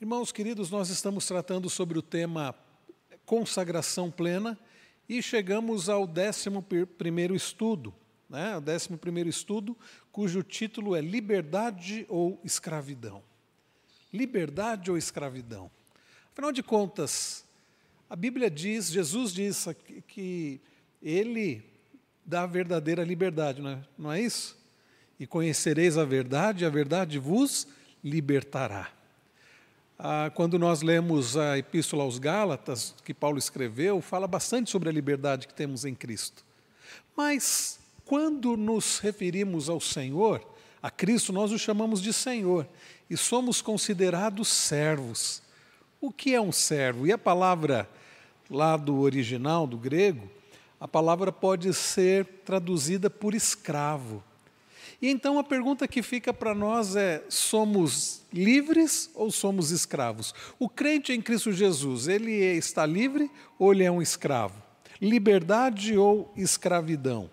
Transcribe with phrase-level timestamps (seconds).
[0.00, 2.54] Irmãos queridos, nós estamos tratando sobre o tema
[3.26, 4.56] consagração plena
[5.08, 7.92] e chegamos ao 11 primeiro estudo,
[8.30, 8.56] né?
[8.56, 9.76] o 11 primeiro estudo,
[10.12, 13.24] cujo título é Liberdade ou Escravidão.
[14.12, 15.68] Liberdade ou escravidão?
[16.30, 17.44] Afinal de contas,
[18.08, 19.66] a Bíblia diz, Jesus diz
[20.06, 20.60] que
[21.02, 21.60] ele
[22.24, 24.56] dá a verdadeira liberdade, não é, não é isso?
[25.18, 27.66] E conhecereis a verdade, e a verdade vos
[28.04, 28.96] libertará.
[30.00, 34.92] Ah, quando nós lemos a Epístola aos Gálatas, que Paulo escreveu, fala bastante sobre a
[34.92, 36.44] liberdade que temos em Cristo.
[37.16, 40.40] Mas, quando nos referimos ao Senhor,
[40.80, 42.64] a Cristo, nós o chamamos de Senhor
[43.10, 45.42] e somos considerados servos.
[46.00, 47.04] O que é um servo?
[47.04, 47.90] E a palavra
[48.48, 50.30] lá do original, do grego,
[50.78, 54.22] a palavra pode ser traduzida por escravo.
[55.00, 60.34] E então a pergunta que fica para nós é: somos livres ou somos escravos?
[60.58, 64.60] O crente em Cristo Jesus, ele está livre ou ele é um escravo?
[65.00, 67.30] Liberdade ou escravidão?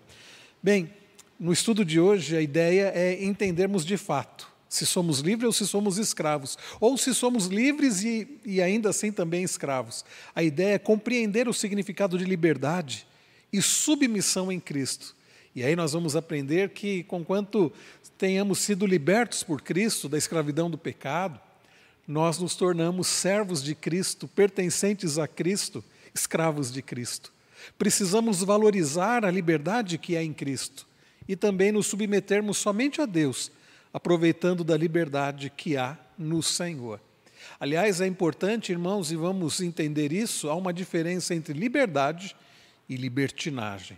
[0.62, 0.92] Bem,
[1.38, 5.66] no estudo de hoje a ideia é entendermos de fato se somos livres ou se
[5.66, 10.04] somos escravos, ou se somos livres e, e ainda assim também escravos.
[10.34, 13.06] A ideia é compreender o significado de liberdade
[13.52, 15.16] e submissão em Cristo
[15.56, 17.72] e aí nós vamos aprender que, conquanto
[18.18, 21.40] tenhamos sido libertos por Cristo da escravidão do pecado,
[22.06, 25.82] nós nos tornamos servos de Cristo, pertencentes a Cristo,
[26.14, 27.32] escravos de Cristo.
[27.78, 30.86] Precisamos valorizar a liberdade que há em Cristo
[31.26, 33.50] e também nos submetermos somente a Deus,
[33.94, 37.00] aproveitando da liberdade que há no Senhor.
[37.58, 42.36] Aliás, é importante, irmãos, e vamos entender isso, há uma diferença entre liberdade
[42.86, 43.96] e libertinagem.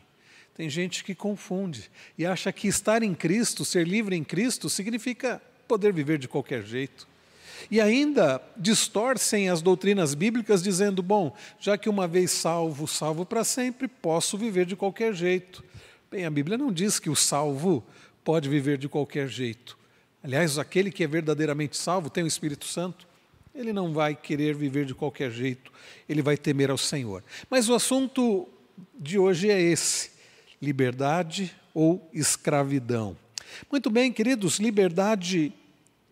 [0.58, 5.40] Tem gente que confunde e acha que estar em Cristo, ser livre em Cristo, significa
[5.68, 7.06] poder viver de qualquer jeito.
[7.70, 13.44] E ainda distorcem as doutrinas bíblicas dizendo: bom, já que uma vez salvo, salvo para
[13.44, 15.62] sempre, posso viver de qualquer jeito.
[16.10, 17.86] Bem, a Bíblia não diz que o salvo
[18.24, 19.78] pode viver de qualquer jeito.
[20.24, 23.06] Aliás, aquele que é verdadeiramente salvo tem o Espírito Santo.
[23.54, 25.70] Ele não vai querer viver de qualquer jeito,
[26.08, 27.22] ele vai temer ao Senhor.
[27.48, 28.48] Mas o assunto
[28.98, 30.17] de hoje é esse
[30.60, 33.16] liberdade ou escravidão.
[33.70, 35.52] Muito bem, queridos, liberdade.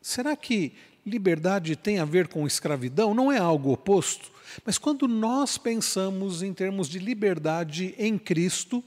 [0.01, 0.73] Será que
[1.05, 3.15] liberdade tem a ver com escravidão?
[3.15, 4.31] Não é algo oposto?
[4.65, 8.83] Mas quando nós pensamos em termos de liberdade em Cristo,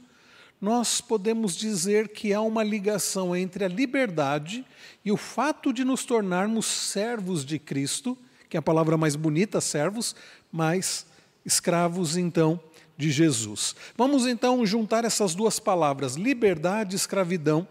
[0.59, 4.65] nós podemos dizer que há uma ligação entre a liberdade
[5.05, 8.17] e o fato de nos tornarmos servos de Cristo,
[8.49, 10.15] que é a palavra mais bonita, servos,
[10.51, 11.05] mas
[11.45, 12.59] escravos, então,
[12.99, 13.77] de Jesus.
[13.97, 17.65] Vamos então juntar essas duas palavras, liberdade e escravidão,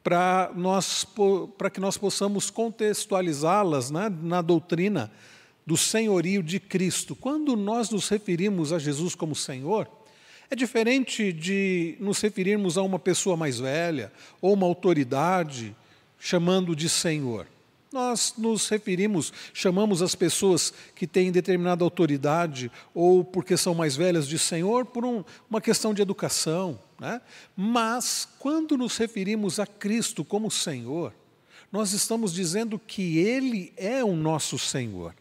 [0.00, 0.48] para
[1.72, 5.10] que nós possamos contextualizá-las né, na doutrina
[5.66, 7.16] do senhorio de Cristo.
[7.16, 9.90] Quando nós nos referimos a Jesus como Senhor,
[10.48, 15.74] é diferente de nos referirmos a uma pessoa mais velha ou uma autoridade
[16.16, 17.44] chamando de Senhor.
[17.92, 24.28] Nós nos referimos, chamamos as pessoas que têm determinada autoridade ou porque são mais velhas
[24.28, 26.78] de Senhor por um, uma questão de educação.
[27.00, 27.20] Né?
[27.56, 31.12] Mas, quando nos referimos a Cristo como Senhor,
[31.72, 35.14] nós estamos dizendo que Ele é o nosso Senhor.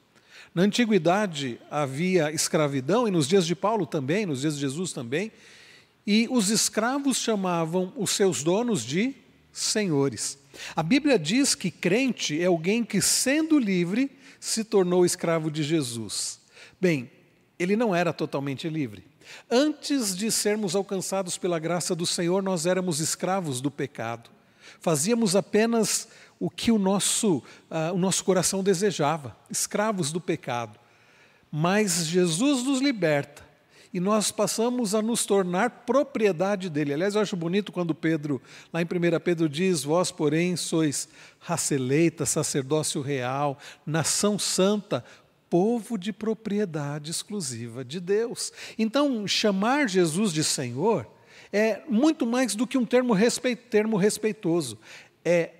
[0.53, 5.31] Na antiguidade havia escravidão, e nos dias de Paulo também, nos dias de Jesus também,
[6.06, 9.16] e os escravos chamavam os seus donos de
[9.51, 10.39] senhores.
[10.76, 16.40] A Bíblia diz que crente é alguém que, sendo livre, se tornou escravo de Jesus.
[16.80, 17.12] Bem,
[17.58, 19.06] ele não era totalmente livre.
[19.50, 24.30] Antes de sermos alcançados pela graça do Senhor, nós éramos escravos do pecado.
[24.80, 26.08] Fazíamos apenas
[26.40, 30.80] o que o nosso, uh, o nosso coração desejava, escravos do pecado.
[31.52, 33.49] Mas Jesus nos liberta
[33.94, 36.94] e nós passamos a nos tornar propriedade dele.
[36.94, 38.42] Aliás, eu acho bonito quando Pedro,
[38.72, 45.04] lá em 1 Pedro, diz: Vós, porém, sois raça eleita, sacerdócio real, nação santa,
[45.50, 48.54] povo de propriedade exclusiva de Deus.
[48.78, 51.08] Então, chamar Jesus de Senhor
[51.52, 54.78] é muito mais do que um termo, respeito, termo respeitoso.
[55.25, 55.52] É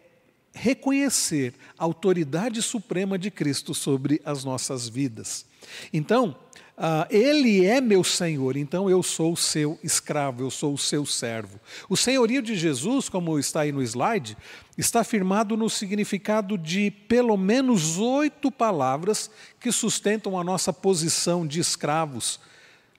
[0.54, 5.46] reconhecer a autoridade suprema de Cristo sobre as nossas vidas.
[5.94, 6.36] Então,
[6.82, 11.06] ah, ele é meu Senhor, então eu sou o seu escravo, eu sou o seu
[11.06, 11.60] servo.
[11.90, 14.38] O senhorio de Jesus, como está aí no slide,
[14.78, 19.30] está firmado no significado de pelo menos oito palavras
[19.60, 22.40] que sustentam a nossa posição de escravos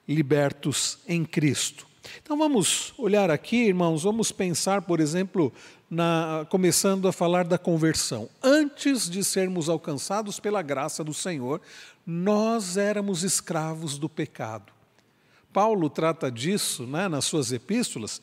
[0.07, 1.87] libertos em Cristo.
[2.21, 5.51] Então vamos olhar aqui, irmãos, vamos pensar, por exemplo,
[5.91, 8.29] na, começando a falar da conversão.
[8.41, 11.59] Antes de sermos alcançados pela graça do Senhor,
[12.05, 14.71] nós éramos escravos do pecado.
[15.53, 18.21] Paulo trata disso né, nas suas epístolas,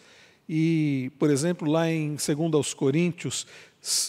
[0.48, 3.46] e, por exemplo, lá em 2 aos Coríntios,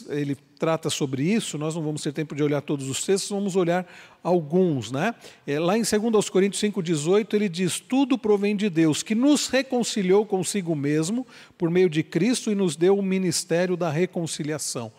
[0.08, 3.56] ele trata sobre isso, nós não vamos ter tempo de olhar todos os textos, vamos
[3.58, 3.86] olhar
[4.24, 4.90] alguns.
[4.90, 5.14] Né?
[5.46, 10.26] É, lá em 2 Coríntios 5,18, ele diz: Tudo provém de Deus, que nos reconciliou
[10.26, 11.28] consigo mesmo
[11.58, 14.92] por meio de Cristo e nos deu o ministério da reconciliação.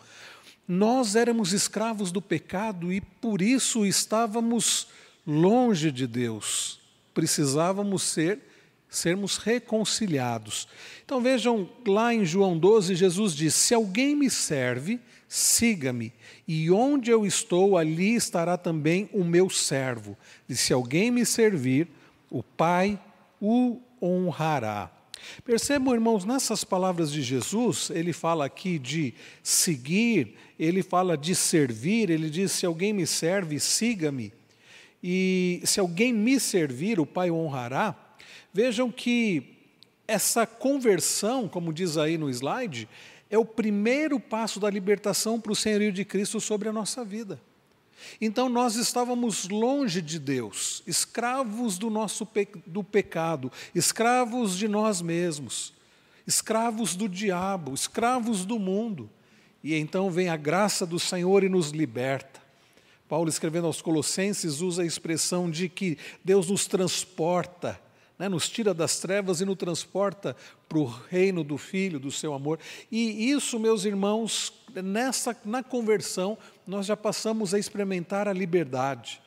[0.73, 4.87] Nós éramos escravos do pecado e por isso estávamos
[5.27, 6.79] longe de Deus.
[7.13, 8.39] Precisávamos ser
[8.89, 10.69] sermos reconciliados.
[11.03, 14.97] Então vejam lá em João 12, Jesus diz: Se alguém me serve,
[15.27, 16.13] siga-me,
[16.47, 20.17] e onde eu estou, ali estará também o meu servo.
[20.47, 21.89] E se alguém me servir,
[22.29, 22.97] o Pai
[23.41, 24.89] o honrará.
[25.43, 29.13] Percebam, irmãos, nessas palavras de Jesus, ele fala aqui de
[29.43, 34.33] seguir, ele fala de servir, ele diz: se alguém me serve, siga-me.
[35.03, 37.95] E se alguém me servir, o Pai o honrará.
[38.53, 39.57] Vejam que
[40.07, 42.87] essa conversão, como diz aí no slide,
[43.29, 47.41] é o primeiro passo da libertação para o senhorio de Cristo sobre a nossa vida.
[48.19, 55.01] Então nós estávamos longe de Deus, escravos do nosso pe do pecado, escravos de nós
[55.01, 55.73] mesmos,
[56.25, 59.09] escravos do diabo, escravos do mundo.
[59.63, 62.41] E então vem a graça do Senhor e nos liberta.
[63.07, 67.79] Paulo escrevendo aos Colossenses usa a expressão de que Deus nos transporta
[68.21, 70.35] né, nos tira das trevas e nos transporta
[70.69, 72.59] para o reino do Filho, do seu amor.
[72.91, 76.37] E isso, meus irmãos, nessa, na conversão,
[76.67, 79.19] nós já passamos a experimentar a liberdade.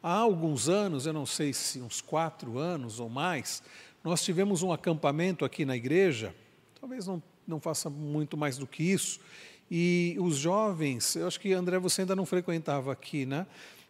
[0.00, 3.64] Há alguns anos, eu não sei se uns quatro anos ou mais,
[4.04, 6.32] nós tivemos um acampamento aqui na igreja,
[6.80, 9.18] talvez não, não faça muito mais do que isso,
[9.68, 13.44] e os jovens, eu acho que André, você ainda não frequentava aqui, né?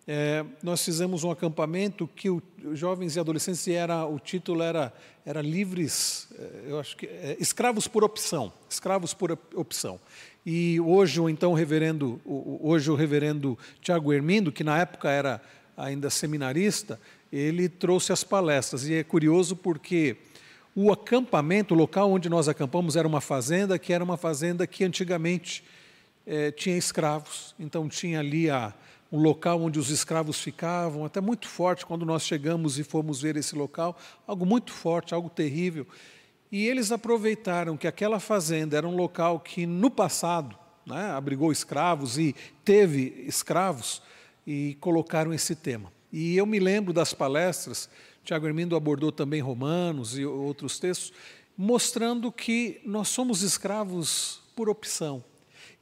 [0.06, 2.42] É, nós fizemos um acampamento que o,
[2.72, 4.92] jovens e adolescentes era o título era
[5.24, 10.00] era livres, é, eu acho que é, escravos por opção, escravos por opção.
[10.44, 15.40] E hoje o então reverendo hoje o reverendo Tiago Hermindo, que na época era
[15.76, 16.98] ainda seminarista,
[17.32, 20.16] ele trouxe as palestras e é curioso porque
[20.74, 24.82] o acampamento, o local onde nós acampamos era uma fazenda que era uma fazenda que
[24.82, 25.62] antigamente
[26.26, 28.72] é, tinha escravos, então tinha ali a
[29.12, 33.36] um local onde os escravos ficavam, até muito forte quando nós chegamos e fomos ver
[33.36, 35.86] esse local, algo muito forte, algo terrível.
[36.52, 42.18] E eles aproveitaram que aquela fazenda era um local que no passado né, abrigou escravos
[42.18, 42.34] e
[42.64, 44.02] teve escravos
[44.46, 45.92] e colocaram esse tema.
[46.12, 47.88] E eu me lembro das palestras,
[48.24, 51.12] Tiago Hermindo abordou também Romanos e outros textos,
[51.56, 55.22] mostrando que nós somos escravos por opção.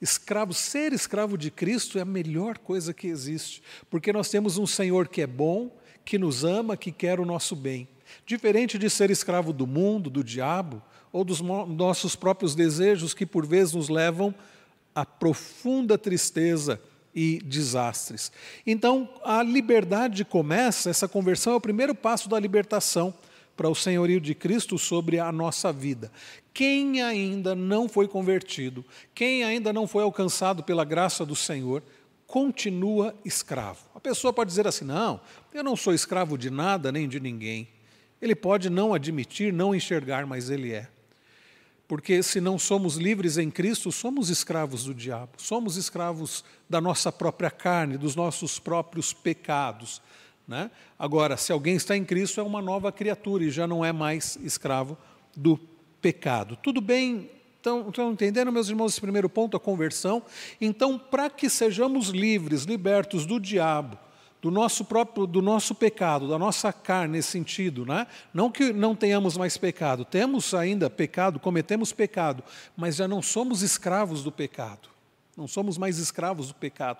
[0.00, 4.66] Escravo, ser escravo de Cristo é a melhor coisa que existe, porque nós temos um
[4.66, 7.88] Senhor que é bom, que nos ama, que quer o nosso bem.
[8.24, 13.46] Diferente de ser escravo do mundo, do diabo, ou dos nossos próprios desejos que por
[13.46, 14.34] vezes nos levam
[14.94, 16.80] a profunda tristeza
[17.14, 18.30] e desastres.
[18.66, 23.12] Então, a liberdade começa, essa conversão é o primeiro passo da libertação
[23.58, 26.12] para o senhorio de Cristo sobre a nossa vida.
[26.54, 31.82] Quem ainda não foi convertido, quem ainda não foi alcançado pela graça do Senhor,
[32.24, 33.80] continua escravo.
[33.96, 35.20] A pessoa pode dizer assim: não,
[35.52, 37.68] eu não sou escravo de nada nem de ninguém.
[38.22, 40.88] Ele pode não admitir, não enxergar, mas ele é.
[41.88, 47.10] Porque se não somos livres em Cristo, somos escravos do diabo, somos escravos da nossa
[47.10, 50.00] própria carne, dos nossos próprios pecados.
[50.48, 50.70] Né?
[50.98, 54.38] Agora, se alguém está em Cristo, é uma nova criatura e já não é mais
[54.42, 54.96] escravo
[55.36, 55.60] do
[56.00, 56.56] pecado.
[56.56, 57.30] Tudo bem?
[57.56, 60.22] Estão entendendo, meus irmãos, esse primeiro ponto, a conversão?
[60.58, 63.98] Então, para que sejamos livres, libertos do diabo,
[64.40, 68.06] do nosso próprio, do nosso pecado, da nossa carne nesse sentido, né?
[68.32, 72.42] Não que não tenhamos mais pecado, temos ainda pecado, cometemos pecado,
[72.76, 74.88] mas já não somos escravos do pecado.
[75.36, 76.98] Não somos mais escravos do pecado.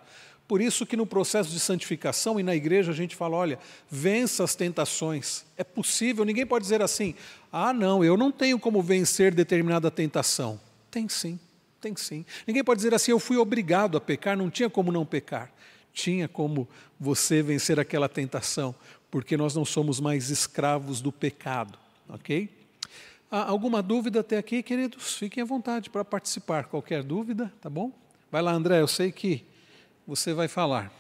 [0.49, 3.59] Por isso que no processo de santificação e na igreja a gente fala, olha,
[3.91, 5.45] vença as tentações.
[5.59, 7.15] É possível, ninguém pode dizer assim,
[7.53, 10.59] ah não, eu não tenho como vencer determinada tentação.
[10.91, 11.39] Tem sim,
[11.83, 12.25] tem sim.
[12.47, 15.53] Ninguém pode dizer assim, eu fui obrigado a pecar, não tinha como não pecar.
[15.93, 16.67] Tinha como
[16.99, 18.75] você vencer aquela tentação,
[19.11, 21.79] porque nós não somos mais escravos do pecado,
[22.09, 22.49] ok?
[23.31, 25.17] Há alguma dúvida até aqui, queridos?
[25.17, 26.65] Fiquem à vontade para participar.
[26.65, 27.93] Qualquer dúvida, tá bom?
[28.33, 29.45] Vai lá, André, eu sei que
[30.09, 30.91] você vai falar.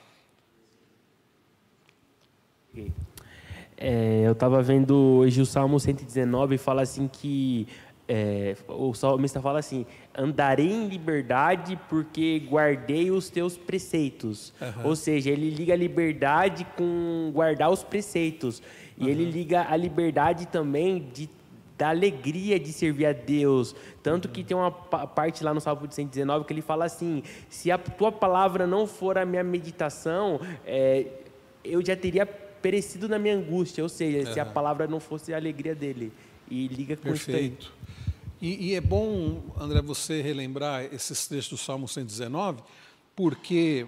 [3.75, 7.67] É, eu estava vendo hoje o Salmo 119 e fala assim que
[8.07, 14.53] é, o salmista fala assim: andarei em liberdade porque guardei os teus preceitos.
[14.61, 14.88] Uhum.
[14.88, 18.62] Ou seja, ele liga a liberdade com guardar os preceitos.
[18.99, 19.09] E uhum.
[19.09, 21.31] ele liga a liberdade também de
[21.78, 23.75] da alegria de servir a Deus.
[24.02, 27.78] Tanto que tem uma parte lá no Salmo 119 que ele fala assim: se a
[27.78, 31.06] tua palavra não for a minha meditação, é,
[31.64, 33.82] eu já teria perecido na minha angústia.
[33.82, 34.35] Ou seja, uhum.
[34.35, 36.12] se a palavra não fosse a alegria dele.
[36.50, 37.73] E liga com Perfeito.
[38.40, 42.62] E, e, é bom, André, você relembrar esses trechos do Salmo 119,
[43.14, 43.85] porque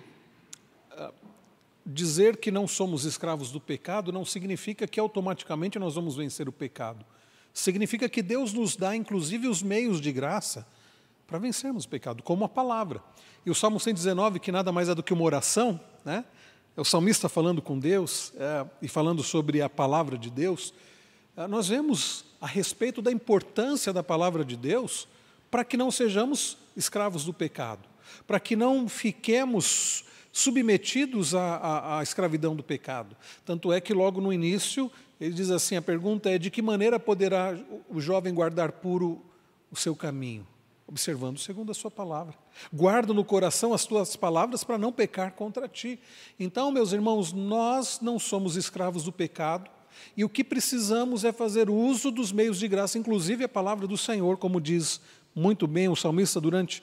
[0.93, 1.13] uh,
[1.87, 6.53] dizer que não somos escravos do pecado não significa que automaticamente nós vamos vencer o
[6.53, 7.05] pecado.
[7.53, 10.67] Significa que Deus nos dá, inclusive, os meios de graça
[11.27, 13.03] para vencermos o pecado, como a palavra.
[13.47, 16.25] E o Salmo 119, que nada mais é do que uma oração, né?
[16.77, 20.73] é o salmista falando com Deus é, e falando sobre a palavra de Deus,
[21.37, 25.07] é, nós vemos a respeito da importância da palavra de Deus
[25.51, 27.89] para que não sejamos escravos do pecado,
[28.27, 33.17] para que não fiquemos submetidos à, à, à, escravidão do pecado.
[33.45, 34.91] Tanto é que logo no início
[35.21, 37.59] ele diz assim: a pergunta é de que maneira poderá
[37.89, 39.21] o jovem guardar puro
[39.71, 40.47] o seu caminho?
[40.87, 42.35] Observando segundo a sua palavra.
[42.73, 46.01] Guarda no coração as tuas palavras para não pecar contra ti.
[46.39, 49.71] Então, meus irmãos, nós não somos escravos do pecado,
[50.17, 53.97] e o que precisamos é fazer uso dos meios de graça, inclusive a palavra do
[53.97, 55.01] Senhor, como diz
[55.35, 56.83] muito bem o salmista durante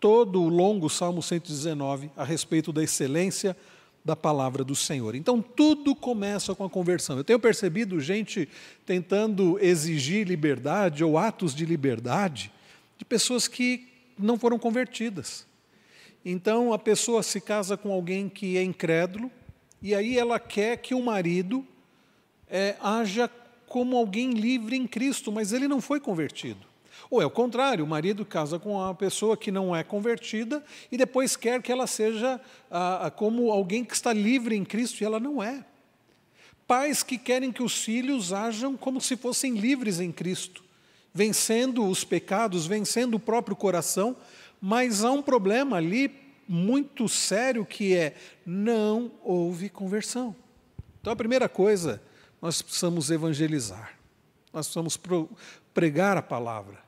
[0.00, 3.56] todo o longo Salmo 119, a respeito da excelência
[4.04, 5.14] da palavra do Senhor.
[5.14, 7.16] Então, tudo começa com a conversão.
[7.16, 8.48] Eu tenho percebido gente
[8.84, 12.52] tentando exigir liberdade ou atos de liberdade
[12.98, 15.46] de pessoas que não foram convertidas.
[16.24, 19.30] Então, a pessoa se casa com alguém que é incrédulo,
[19.80, 21.66] e aí ela quer que o marido
[22.48, 23.30] é, haja
[23.66, 26.73] como alguém livre em Cristo, mas ele não foi convertido.
[27.10, 30.96] Ou é o contrário, o marido casa com uma pessoa que não é convertida e
[30.96, 35.20] depois quer que ela seja ah, como alguém que está livre em Cristo e ela
[35.20, 35.64] não é.
[36.66, 40.64] Pais que querem que os filhos ajam como se fossem livres em Cristo,
[41.12, 44.16] vencendo os pecados, vencendo o próprio coração,
[44.60, 46.10] mas há um problema ali
[46.48, 48.14] muito sério que é
[48.46, 50.34] não houve conversão.
[51.00, 52.02] Então a primeira coisa
[52.40, 53.98] nós precisamos evangelizar,
[54.52, 54.98] nós precisamos
[55.72, 56.83] pregar a palavra.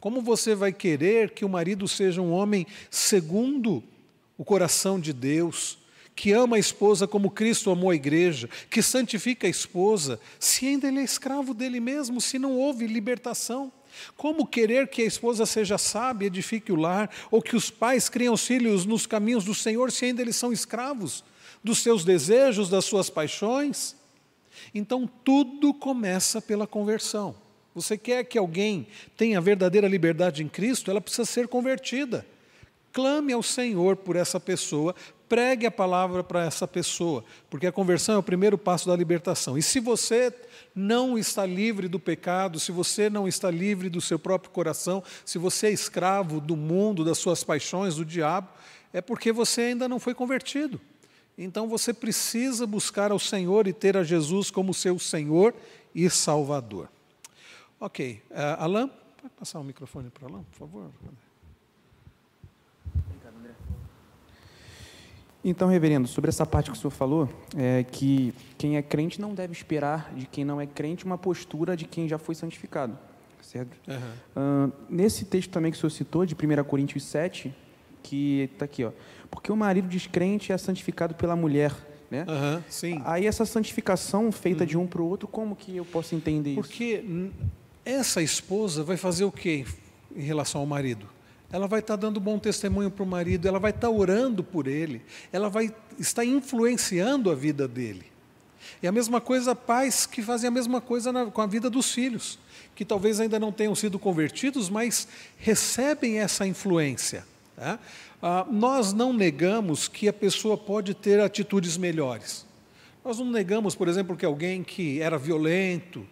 [0.00, 3.82] Como você vai querer que o marido seja um homem segundo
[4.38, 5.78] o coração de Deus,
[6.16, 10.88] que ama a esposa como Cristo amou a igreja, que santifica a esposa, se ainda
[10.88, 13.70] ele é escravo dele mesmo, se não houve libertação?
[14.16, 18.34] Como querer que a esposa seja sábia, edifique o lar, ou que os pais criam
[18.34, 21.24] os filhos nos caminhos do Senhor, se ainda eles são escravos
[21.62, 23.96] dos seus desejos, das suas paixões?
[24.74, 27.34] Então tudo começa pela conversão.
[27.74, 28.86] Você quer que alguém
[29.16, 32.26] tenha verdadeira liberdade em Cristo, ela precisa ser convertida.
[32.92, 34.94] Clame ao Senhor por essa pessoa,
[35.28, 39.56] pregue a palavra para essa pessoa, porque a conversão é o primeiro passo da libertação.
[39.56, 40.34] E se você
[40.74, 45.38] não está livre do pecado, se você não está livre do seu próprio coração, se
[45.38, 48.48] você é escravo do mundo, das suas paixões, do diabo,
[48.92, 50.80] é porque você ainda não foi convertido.
[51.38, 55.54] Então você precisa buscar ao Senhor e ter a Jesus como seu Senhor
[55.94, 56.88] e Salvador.
[57.80, 58.22] Ok.
[58.30, 60.90] Uh, Alain, pode passar o microfone para Alain, por favor?
[65.42, 69.34] Então, reverendo, sobre essa parte que o senhor falou, é que quem é crente não
[69.34, 72.98] deve esperar de quem não é crente uma postura de quem já foi santificado.
[73.40, 73.74] Certo?
[73.88, 74.66] Uhum.
[74.68, 77.54] Uh, nesse texto também que o senhor citou, de 1 Coríntios 7,
[78.02, 78.92] que está aqui, ó.
[79.30, 81.74] Porque o marido descrente é santificado pela mulher,
[82.10, 82.26] né?
[82.28, 83.02] Uhum, sim.
[83.06, 84.68] Aí essa santificação feita uhum.
[84.68, 87.02] de um para o outro, como que eu posso entender Porque isso?
[87.02, 87.30] Porque
[87.90, 89.64] essa esposa vai fazer o quê
[90.14, 91.08] em relação ao marido?
[91.52, 95.02] Ela vai estar dando bom testemunho para o marido, ela vai estar orando por ele,
[95.32, 98.06] ela vai estar influenciando a vida dele.
[98.82, 101.92] E a mesma coisa, pais que fazem a mesma coisa na, com a vida dos
[101.92, 102.38] filhos,
[102.74, 107.26] que talvez ainda não tenham sido convertidos, mas recebem essa influência.
[107.56, 107.78] Tá?
[108.22, 112.46] Ah, nós não negamos que a pessoa pode ter atitudes melhores.
[113.04, 116.06] Nós não negamos, por exemplo, que alguém que era violento,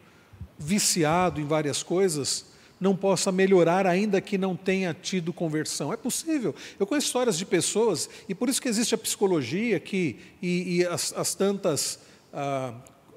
[0.58, 2.46] viciado em várias coisas,
[2.80, 5.92] não possa melhorar ainda que não tenha tido conversão.
[5.92, 6.54] É possível.
[6.78, 10.86] Eu conheço histórias de pessoas, e por isso que existe a psicologia que, e, e
[10.86, 12.00] as, as, tantas,
[12.32, 12.72] ah,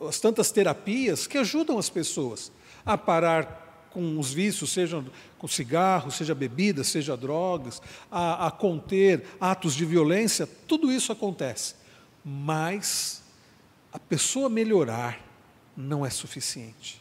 [0.07, 2.51] as tantas terapias que ajudam as pessoas
[2.85, 5.03] a parar com os vícios, seja
[5.37, 11.75] com cigarro, seja bebida, seja drogas, a, a conter atos de violência, tudo isso acontece.
[12.23, 13.21] Mas
[13.91, 15.19] a pessoa melhorar,
[15.75, 17.00] não é suficiente.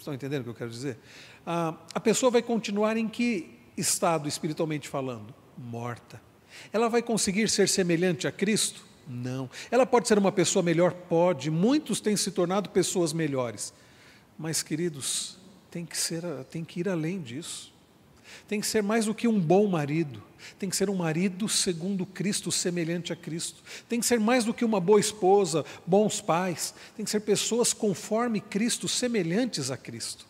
[0.00, 0.96] Estão entendendo o que eu quero dizer?
[1.46, 5.34] Ah, a pessoa vai continuar em que estado espiritualmente falando?
[5.58, 6.18] Morta.
[6.72, 8.82] Ela vai conseguir ser semelhante a Cristo?
[9.06, 9.50] Não.
[9.70, 10.92] Ela pode ser uma pessoa melhor?
[10.94, 11.50] Pode.
[11.50, 13.74] Muitos têm se tornado pessoas melhores.
[14.38, 15.36] Mas, queridos,
[15.70, 17.70] tem que, ser, tem que ir além disso.
[18.48, 20.22] Tem que ser mais do que um bom marido.
[20.58, 23.62] Tem que ser um marido segundo Cristo, semelhante a Cristo.
[23.88, 26.74] Tem que ser mais do que uma boa esposa, bons pais.
[26.96, 30.26] Tem que ser pessoas conforme Cristo, semelhantes a Cristo.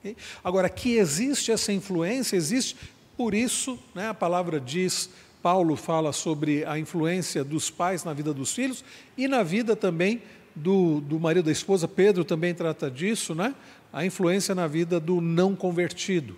[0.00, 0.16] Okay?
[0.42, 2.76] Agora, que existe essa influência, existe,
[3.16, 5.08] por isso, né, a palavra diz,
[5.42, 8.84] Paulo fala sobre a influência dos pais na vida dos filhos
[9.16, 10.22] e na vida também
[10.54, 11.88] do, do marido da esposa.
[11.88, 13.54] Pedro também trata disso, né?
[13.92, 16.36] a influência na vida do não convertido.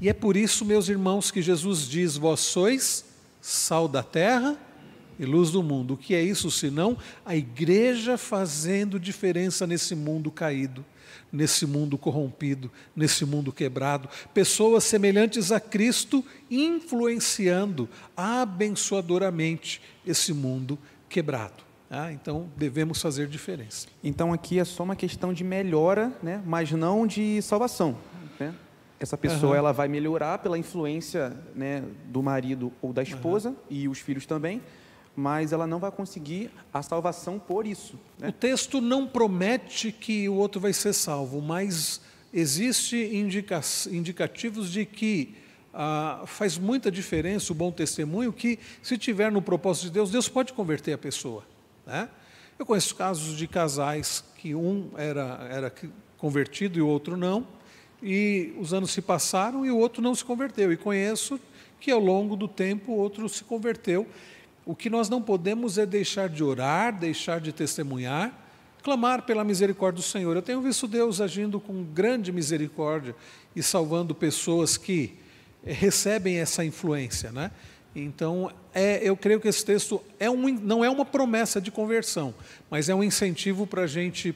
[0.00, 3.04] E é por isso, meus irmãos, que Jesus diz: Vós sois
[3.40, 4.58] sal da terra
[5.18, 5.94] e luz do mundo.
[5.94, 10.84] O que é isso senão a igreja fazendo diferença nesse mundo caído,
[11.32, 14.08] nesse mundo corrompido, nesse mundo quebrado?
[14.34, 21.64] Pessoas semelhantes a Cristo influenciando abençoadoramente esse mundo quebrado.
[21.88, 23.86] Ah, então devemos fazer diferença.
[24.02, 26.42] Então aqui é só uma questão de melhora, né?
[26.44, 27.96] mas não de salvação.
[28.40, 28.52] Né?
[28.98, 29.58] Essa pessoa uhum.
[29.58, 33.56] ela vai melhorar pela influência né, do marido ou da esposa uhum.
[33.68, 34.62] e os filhos também,
[35.14, 37.98] mas ela não vai conseguir a salvação por isso.
[38.18, 38.28] Né?
[38.28, 42.00] O texto não promete que o outro vai ser salvo, mas
[42.32, 43.60] existe indica
[43.90, 45.34] indicativos de que
[45.72, 50.28] ah, faz muita diferença o bom testemunho que se tiver no propósito de Deus, Deus
[50.28, 51.44] pode converter a pessoa.
[51.86, 52.08] Né?
[52.58, 55.74] Eu conheço casos de casais que um era, era
[56.16, 57.46] convertido e o outro não,
[58.02, 60.72] e os anos se passaram e o outro não se converteu.
[60.72, 61.40] E conheço
[61.80, 64.06] que ao longo do tempo o outro se converteu.
[64.64, 68.32] O que nós não podemos é deixar de orar, deixar de testemunhar,
[68.82, 70.36] clamar pela misericórdia do Senhor.
[70.36, 73.14] Eu tenho visto Deus agindo com grande misericórdia
[73.54, 75.14] e salvando pessoas que
[75.64, 77.50] recebem essa influência, né?
[77.94, 82.34] Então, é, eu creio que esse texto é um, não é uma promessa de conversão,
[82.70, 84.34] mas é um incentivo para a gente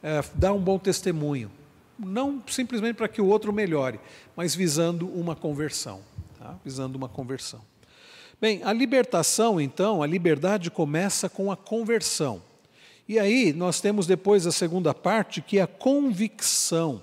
[0.00, 1.50] é, dar um bom testemunho
[2.04, 4.00] não simplesmente para que o outro melhore,
[4.34, 6.00] mas visando uma conversão.
[6.38, 6.56] Tá?
[6.64, 7.60] Visando uma conversão.
[8.40, 12.42] Bem, a libertação, então, a liberdade começa com a conversão.
[13.06, 17.02] E aí nós temos depois a segunda parte, que é a convicção.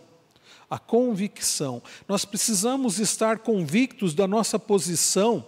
[0.69, 1.83] A convicção.
[2.07, 5.45] Nós precisamos estar convictos da nossa posição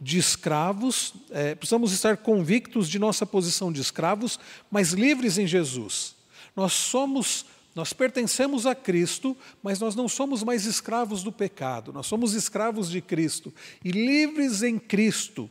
[0.00, 4.38] de escravos, é, precisamos estar convictos de nossa posição de escravos,
[4.70, 6.14] mas livres em Jesus.
[6.54, 12.06] Nós somos nós pertencemos a Cristo, mas nós não somos mais escravos do pecado, nós
[12.06, 13.52] somos escravos de Cristo
[13.84, 15.48] e livres em Cristo.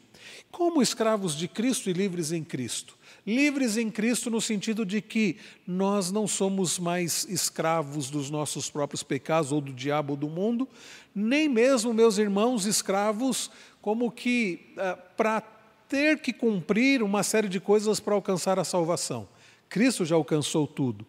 [0.51, 2.97] Como escravos de Cristo e livres em Cristo?
[3.25, 9.03] Livres em Cristo no sentido de que nós não somos mais escravos dos nossos próprios
[9.03, 10.67] pecados ou do diabo ou do mundo,
[11.13, 13.49] nem mesmo, meus irmãos, escravos
[13.81, 15.41] como que ah, para
[15.87, 19.27] ter que cumprir uma série de coisas para alcançar a salvação.
[19.67, 21.05] Cristo já alcançou tudo.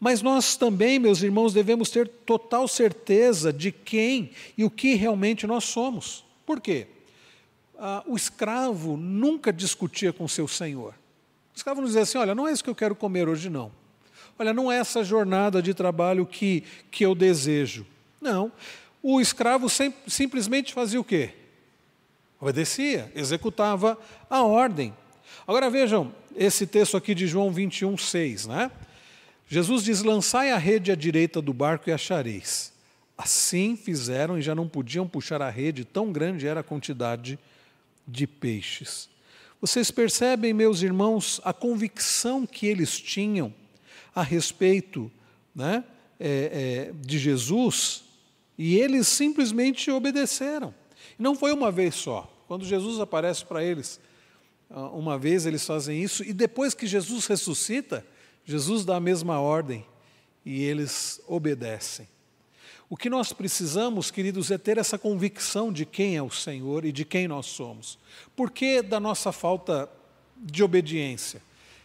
[0.00, 5.46] Mas nós também, meus irmãos, devemos ter total certeza de quem e o que realmente
[5.46, 6.24] nós somos.
[6.46, 6.86] Por quê?
[7.78, 10.94] Ah, o escravo nunca discutia com seu senhor.
[11.52, 13.72] O escravo não dizia assim: olha, não é isso que eu quero comer hoje, não.
[14.38, 17.84] Olha, não é essa jornada de trabalho que, que eu desejo.
[18.20, 18.52] Não.
[19.02, 21.34] O escravo sem, simplesmente fazia o quê?
[22.40, 23.98] Obedecia, executava
[24.30, 24.94] a ordem.
[25.46, 28.70] Agora vejam esse texto aqui de João 21, 6, né?
[29.48, 32.72] Jesus diz: Lançai a rede à direita do barco e achareis.
[33.16, 37.38] Assim fizeram e já não podiam puxar a rede, tão grande era a quantidade
[38.06, 39.08] de peixes.
[39.60, 43.52] Vocês percebem, meus irmãos, a convicção que eles tinham
[44.14, 45.10] a respeito
[45.52, 45.82] né,
[46.20, 48.04] é, é, de Jesus
[48.56, 50.72] e eles simplesmente obedeceram.
[51.18, 52.32] E não foi uma vez só.
[52.46, 54.00] Quando Jesus aparece para eles,
[54.70, 58.04] ah, uma vez eles fazem isso, e depois que Jesus ressuscita,
[58.48, 59.84] Jesus dá a mesma ordem
[60.42, 62.08] e eles obedecem.
[62.88, 66.90] O que nós precisamos, queridos, é ter essa convicção de quem é o Senhor e
[66.90, 67.98] de quem nós somos.
[68.34, 69.86] Por que da nossa falta
[70.34, 71.42] de obediência?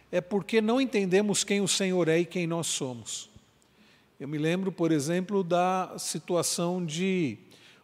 [0.09, 3.29] É porque não entendemos quem o Senhor é e quem nós somos.
[4.17, 7.37] Eu me lembro, por exemplo, da situação de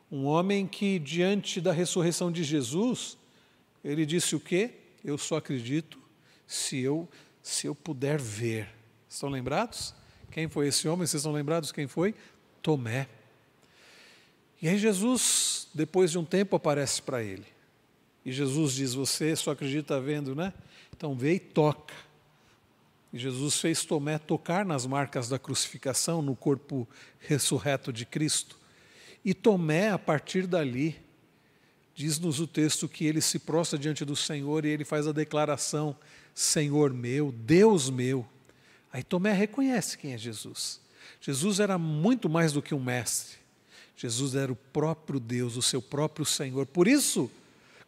[0.10, 3.18] um homem que, diante da ressurreição de Jesus,
[3.84, 4.72] ele disse o quê?
[5.04, 6.00] Eu só acredito
[6.48, 7.10] se eu
[7.50, 8.70] se eu puder ver.
[9.10, 9.94] Estão lembrados?
[10.32, 11.06] Quem foi esse homem?
[11.06, 12.14] Vocês estão lembrados quem foi?
[12.62, 13.08] Tomé.
[14.62, 17.46] E aí Jesus, depois de um tempo, aparece para ele.
[18.24, 20.54] E Jesus diz: Você só acredita vendo, né?
[20.96, 21.94] Então vê e toca.
[23.12, 26.88] E Jesus fez Tomé tocar nas marcas da crucificação no corpo
[27.20, 28.56] ressurreto de Cristo.
[29.26, 30.96] E Tomé, a partir dali,
[31.96, 35.96] diz-nos o texto que ele se prostra diante do Senhor e ele faz a declaração:
[36.40, 38.26] Senhor meu, Deus meu.
[38.94, 40.80] Aí Tomé reconhece quem é Jesus.
[41.20, 43.40] Jesus era muito mais do que um mestre.
[43.94, 46.66] Jesus era o próprio Deus, o seu próprio Senhor.
[46.66, 47.30] Por isso,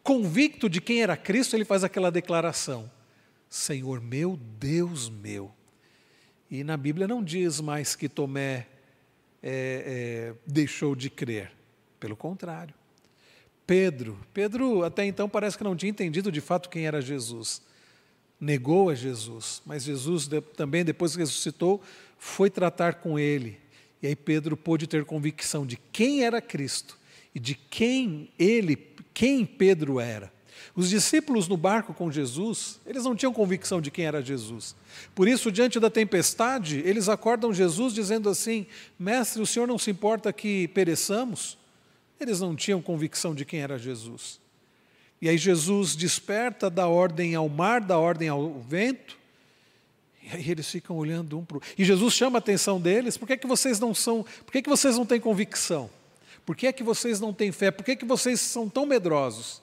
[0.03, 2.91] convicto de quem era Cristo, ele faz aquela declaração:
[3.49, 5.49] Senhor meu, Deus meu.
[6.49, 8.67] E na Bíblia não diz mais que Tomé
[9.41, 11.53] é, é, deixou de crer.
[12.01, 12.75] Pelo contrário.
[13.65, 17.61] Pedro, Pedro até então parece que não tinha entendido de fato quem era Jesus.
[18.41, 20.27] Negou a Jesus, mas Jesus
[20.57, 21.79] também, depois que ressuscitou,
[22.17, 23.59] foi tratar com ele.
[24.01, 26.97] E aí Pedro pôde ter convicção de quem era Cristo
[27.35, 28.75] e de quem ele,
[29.13, 30.33] quem Pedro era.
[30.75, 34.75] Os discípulos no barco com Jesus, eles não tinham convicção de quem era Jesus.
[35.13, 38.65] Por isso, diante da tempestade, eles acordam Jesus dizendo assim:
[38.97, 41.57] Mestre, o senhor não se importa que pereçamos?
[42.19, 44.39] Eles não tinham convicção de quem era Jesus.
[45.21, 49.19] E aí Jesus desperta, dá ordem ao mar, dá ordem ao vento,
[50.23, 53.27] e aí eles ficam olhando um para o E Jesus chama a atenção deles: por
[53.27, 55.89] que, é que vocês não são, por que, é que vocês não têm convicção?
[56.45, 57.69] Por que é que vocês não têm fé?
[57.69, 59.61] Por que é que vocês são tão medrosos?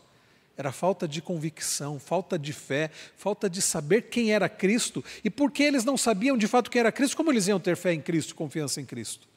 [0.57, 5.05] Era falta de convicção, falta de fé, falta de saber quem era Cristo.
[5.23, 7.93] E porque eles não sabiam de fato quem era Cristo, como eles iam ter fé
[7.93, 9.29] em Cristo, confiança em Cristo?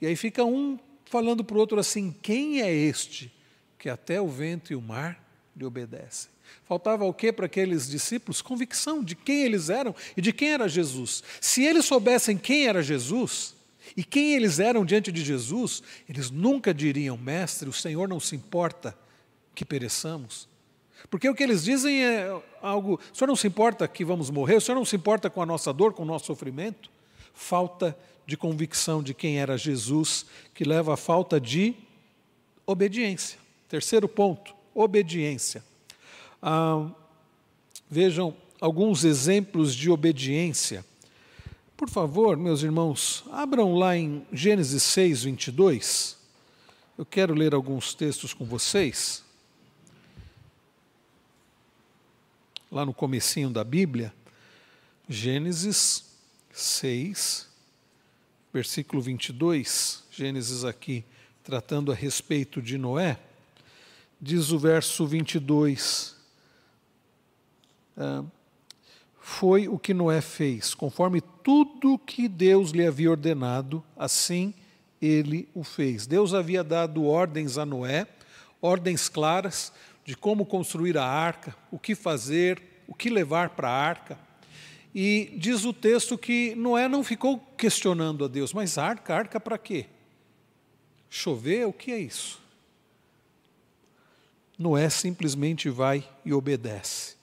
[0.00, 3.32] E aí fica um falando para o outro assim: quem é este
[3.78, 5.19] que até o vento e o mar
[5.60, 6.30] lhe obedecem?
[6.64, 8.42] Faltava o que para aqueles discípulos?
[8.42, 11.22] Convicção de quem eles eram e de quem era Jesus.
[11.40, 13.54] Se eles soubessem quem era Jesus
[13.96, 18.34] e quem eles eram diante de Jesus, eles nunca diriam: Mestre, o Senhor não se
[18.34, 18.96] importa
[19.54, 20.48] que pereçamos.
[21.08, 24.56] Porque o que eles dizem é algo, o senhor não se importa que vamos morrer,
[24.56, 26.90] o senhor não se importa com a nossa dor, com o nosso sofrimento?
[27.32, 27.96] Falta
[28.26, 31.74] de convicção de quem era Jesus, que leva a falta de
[32.66, 33.38] obediência.
[33.66, 35.64] Terceiro ponto, obediência.
[36.42, 36.90] Ah,
[37.88, 40.84] vejam alguns exemplos de obediência.
[41.76, 46.18] Por favor, meus irmãos, abram lá em Gênesis 6, 22.
[46.98, 49.24] Eu quero ler alguns textos com vocês.
[52.70, 54.14] lá no comecinho da Bíblia,
[55.08, 56.04] Gênesis
[56.52, 57.48] 6,
[58.52, 61.04] versículo 22, Gênesis aqui
[61.42, 63.18] tratando a respeito de Noé,
[64.20, 66.16] diz o verso 22,
[67.96, 68.24] ah,
[69.18, 74.52] foi o que Noé fez, conforme tudo que Deus lhe havia ordenado, assim
[75.00, 76.06] ele o fez.
[76.06, 78.06] Deus havia dado ordens a Noé,
[78.60, 79.72] ordens claras,
[80.04, 84.18] de como construir a arca, o que fazer, o que levar para a arca.
[84.94, 89.56] E diz o texto que Noé não ficou questionando a Deus, mas arca, arca para
[89.56, 89.86] quê?
[91.08, 92.39] Chover, o que é isso?
[94.60, 97.16] Noé simplesmente vai e obedece.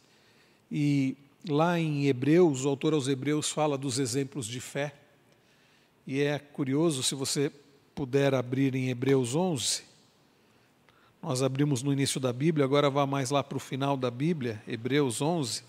[0.71, 1.15] E
[1.47, 4.95] lá em Hebreus, o autor aos Hebreus fala dos exemplos de fé.
[6.08, 7.52] E é curioso, se você
[7.93, 9.84] puder abrir em Hebreus 11,
[11.21, 14.60] nós abrimos no início da Bíblia, agora vá mais lá para o final da Bíblia,
[14.67, 15.62] Hebreus 11.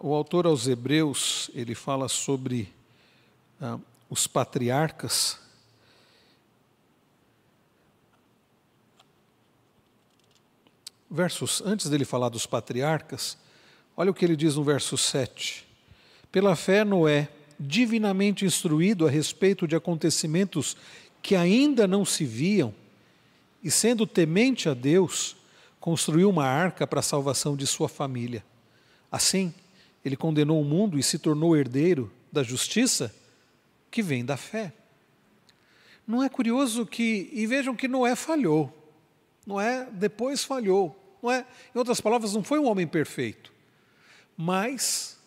[0.00, 2.72] O autor aos Hebreus, ele fala sobre
[3.60, 5.38] ah, os patriarcas,
[11.10, 13.36] versos antes dele falar dos patriarcas,
[13.96, 15.66] olha o que ele diz no verso 7.
[16.32, 17.28] Pela fé, Noé,
[17.60, 20.76] divinamente instruído a respeito de acontecimentos
[21.22, 22.74] que ainda não se viam,
[23.62, 25.36] e sendo temente a Deus,
[25.78, 28.44] construiu uma arca para a salvação de sua família.
[29.10, 29.54] Assim,
[30.04, 33.14] ele condenou o mundo e se tornou herdeiro da justiça
[33.90, 34.72] que vem da fé.
[36.06, 38.72] Não é curioso que, e vejam que Noé falhou,
[39.46, 43.52] Noé depois falhou, não é, em outras palavras, não foi um homem perfeito,
[44.36, 45.18] mas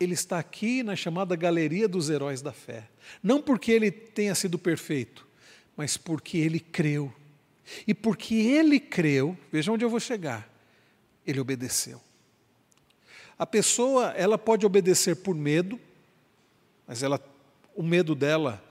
[0.00, 2.88] ele está aqui na chamada galeria dos heróis da fé.
[3.22, 5.26] Não porque ele tenha sido perfeito,
[5.76, 7.12] mas porque ele creu.
[7.86, 10.48] E porque ele creu, veja onde eu vou chegar,
[11.26, 12.00] ele obedeceu.
[13.38, 15.78] A pessoa, ela pode obedecer por medo,
[16.86, 17.20] mas ela,
[17.74, 18.62] o medo dela,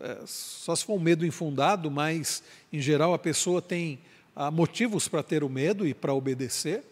[0.00, 4.00] é, só se for um medo infundado, mas em geral a pessoa tem
[4.34, 6.82] há motivos para ter o medo e para obedecer,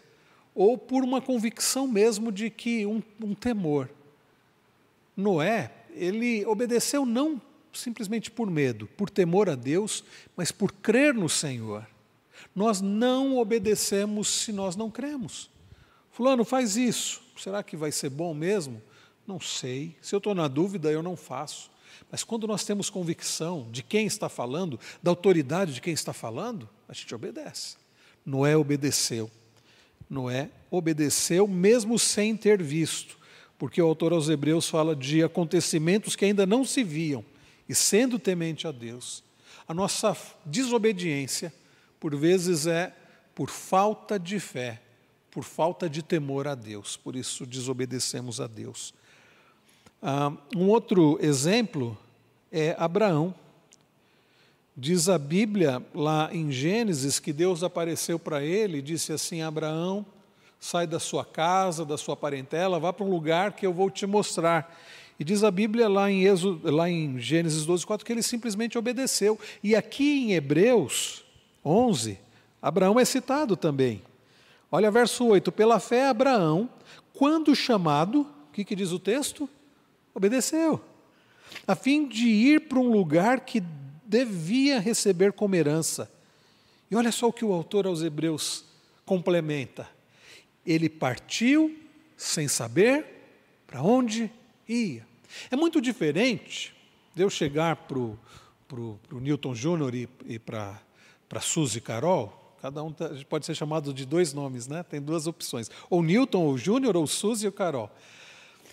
[0.53, 3.89] ou por uma convicção mesmo de que um, um temor.
[5.15, 7.41] Noé, ele obedeceu não
[7.73, 10.03] simplesmente por medo, por temor a Deus,
[10.35, 11.85] mas por crer no Senhor.
[12.55, 15.50] Nós não obedecemos se nós não cremos.
[16.21, 17.19] Fulano, faz isso.
[17.35, 18.79] Será que vai ser bom mesmo?
[19.25, 19.97] Não sei.
[20.03, 21.71] Se eu estou na dúvida, eu não faço.
[22.11, 26.69] Mas quando nós temos convicção de quem está falando, da autoridade de quem está falando,
[26.87, 27.75] a gente obedece.
[28.23, 29.31] Noé obedeceu.
[30.07, 33.17] Noé obedeceu mesmo sem ter visto,
[33.57, 37.25] porque o autor aos Hebreus fala de acontecimentos que ainda não se viam,
[37.67, 39.23] e sendo temente a Deus,
[39.67, 41.51] a nossa desobediência,
[41.99, 42.95] por vezes, é
[43.33, 44.79] por falta de fé,
[45.31, 48.93] por falta de temor a Deus, por isso desobedecemos a Deus.
[50.01, 51.97] Ah, um outro exemplo
[52.51, 53.33] é Abraão.
[54.75, 60.05] Diz a Bíblia lá em Gênesis que Deus apareceu para ele e disse assim: Abraão,
[60.59, 64.05] sai da sua casa, da sua parentela, vá para um lugar que eu vou te
[64.05, 64.77] mostrar.
[65.19, 66.23] E diz a Bíblia lá em,
[66.63, 69.39] lá em Gênesis 12, 4 que ele simplesmente obedeceu.
[69.63, 71.23] E aqui em Hebreus
[71.63, 72.17] 11,
[72.59, 74.01] Abraão é citado também.
[74.71, 76.69] Olha verso 8: Pela fé, Abraão,
[77.13, 79.49] quando chamado, o que, que diz o texto?
[80.13, 80.81] Obedeceu,
[81.67, 83.61] a fim de ir para um lugar que
[84.05, 86.11] devia receber como herança.
[86.89, 88.65] E olha só o que o autor aos Hebreus
[89.05, 89.89] complementa.
[90.65, 91.77] Ele partiu
[92.17, 93.05] sem saber
[93.65, 94.29] para onde
[94.67, 95.07] ia.
[95.49, 96.75] É muito diferente
[97.15, 100.81] de eu chegar para o Newton Júnior e, e para
[101.39, 102.40] Suzy Carol.
[102.61, 104.83] Cada um tá, pode ser chamado de dois nomes, né?
[104.83, 105.71] Tem duas opções.
[105.89, 107.89] Ou Newton, ou Júnior, ou Suzy ou Carol.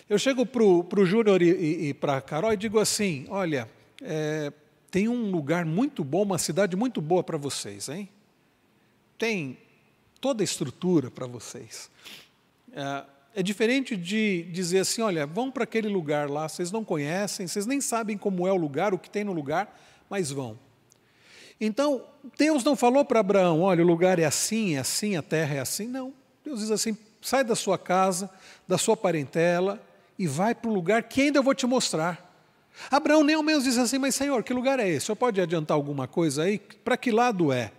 [0.07, 3.67] Eu chego para o Júnior e, e, e para a Carol e digo assim: olha,
[4.01, 4.53] é,
[4.91, 8.07] tem um lugar muito bom, uma cidade muito boa para vocês, hein?
[9.17, 9.57] Tem
[10.21, 11.89] toda a estrutura para vocês.
[12.71, 13.03] É,
[13.35, 17.65] é, diferente de dizer assim: olha, vão para aquele lugar lá, vocês não conhecem, vocês
[17.65, 20.59] nem sabem como é o lugar, o que tem no lugar, mas vão.
[21.59, 22.03] Então,
[22.37, 25.59] Deus não falou para Abraão: olha, o lugar é assim, é assim, a terra é
[25.59, 25.87] assim.
[25.87, 26.13] Não.
[26.43, 28.29] Deus diz assim: sai da sua casa,
[28.67, 29.81] da sua parentela
[30.19, 32.27] e vai para o lugar que ainda eu vou te mostrar.
[32.91, 34.97] Abraão nem ao menos diz assim, mas Senhor, que lugar é esse?
[34.97, 36.59] O senhor pode adiantar alguma coisa aí?
[36.59, 37.71] Para que lado é?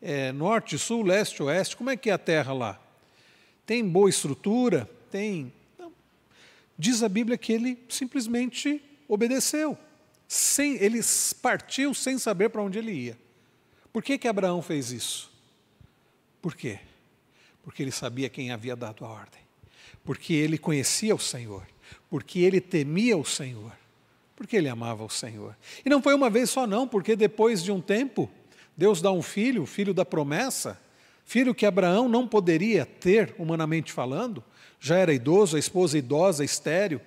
[0.00, 0.32] é?
[0.32, 1.76] Norte, sul, leste, oeste?
[1.76, 2.80] Como é que é a terra lá?
[3.66, 4.88] Tem boa estrutura?
[5.10, 5.52] Tem.
[5.78, 5.92] Não.
[6.78, 9.78] Diz a Bíblia que ele simplesmente obedeceu.
[10.26, 11.00] Sem, ele
[11.40, 13.18] partiu sem saber para onde ele ia.
[13.92, 15.30] Por que, que Abraão fez isso?
[16.42, 16.80] Por quê?
[17.62, 19.40] Porque ele sabia quem havia dado a ordem.
[20.04, 21.66] Porque ele conhecia o Senhor.
[22.10, 23.72] Porque ele temia o Senhor
[24.36, 25.56] porque ele amava o Senhor.
[25.84, 28.30] E não foi uma vez só, não, porque depois de um tempo,
[28.76, 30.80] Deus dá um filho, filho da promessa,
[31.24, 34.42] filho que Abraão não poderia ter, humanamente falando,
[34.80, 37.00] já era idoso, a esposa idosa, estéreo.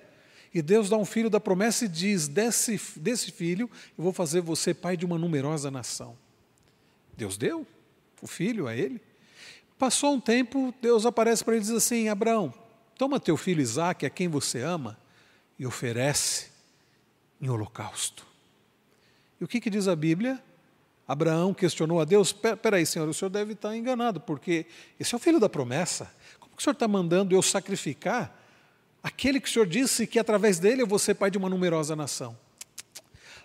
[0.52, 4.40] E Deus dá um filho da promessa e diz: desse, desse filho eu vou fazer
[4.40, 6.16] você pai de uma numerosa nação.
[7.16, 7.66] Deus deu
[8.22, 9.00] o filho a ele.
[9.78, 12.52] Passou um tempo, Deus aparece para ele e diz assim: Abraão,
[12.96, 14.98] toma teu filho Isaque, a quem você ama,
[15.58, 16.48] e oferece
[17.40, 18.26] em holocausto.
[19.40, 20.42] E o que, que diz a Bíblia?
[21.06, 24.66] Abraão questionou a Deus: peraí, Senhor, o senhor deve estar enganado, porque
[24.98, 26.10] esse é o filho da promessa.
[26.40, 28.37] Como que o senhor está mandando eu sacrificar
[29.02, 31.94] aquele que o senhor disse que através dele eu vou ser pai de uma numerosa
[31.94, 32.36] nação?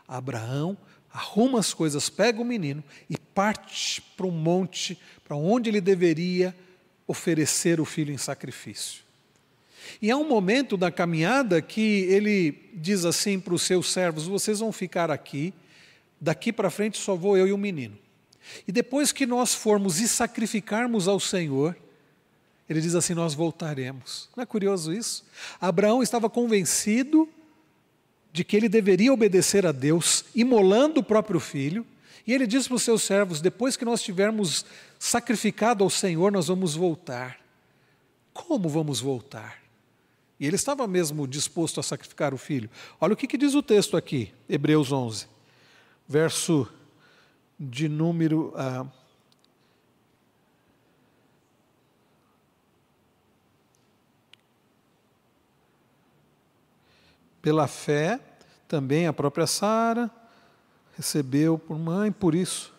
[0.07, 0.77] Abraão
[1.11, 6.55] arruma as coisas, pega o menino e parte para um monte, para onde ele deveria
[7.07, 9.03] oferecer o filho em sacrifício.
[10.01, 14.59] E há um momento da caminhada que ele diz assim para os seus servos: vocês
[14.59, 15.53] vão ficar aqui,
[16.19, 17.97] daqui para frente só vou eu e o menino.
[18.67, 21.75] E depois que nós formos e sacrificarmos ao Senhor,
[22.73, 24.27] ele diz assim: nós voltaremos.
[24.35, 25.23] Não é curioso isso?
[25.61, 27.29] Abraão estava convencido
[28.31, 31.85] de que ele deveria obedecer a Deus, imolando o próprio filho,
[32.25, 34.65] e ele diz para os seus servos: depois que nós tivermos
[34.97, 37.39] sacrificado ao Senhor, nós vamos voltar.
[38.33, 39.61] Como vamos voltar?
[40.39, 42.69] E ele estava mesmo disposto a sacrificar o filho.
[42.99, 45.27] Olha o que, que diz o texto aqui, Hebreus 11,
[46.07, 46.67] verso
[47.59, 48.51] de número.
[48.55, 48.87] Ah,
[57.43, 58.19] pela fé,
[58.67, 60.09] também a própria Sara
[60.97, 62.73] recebeu por mãe, por isso.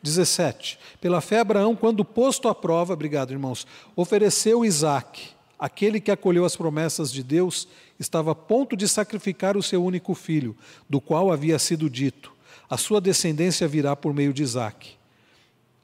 [0.00, 0.78] 17.
[1.00, 6.56] Pela fé, Abraão, quando posto à prova, obrigado irmãos, ofereceu Isaac aquele que acolheu as
[6.56, 7.66] promessas de Deus
[7.98, 10.56] estava a ponto de sacrificar o seu único filho,
[10.88, 12.32] do qual havia sido dito:
[12.68, 14.96] a sua descendência virá por meio de Isaque.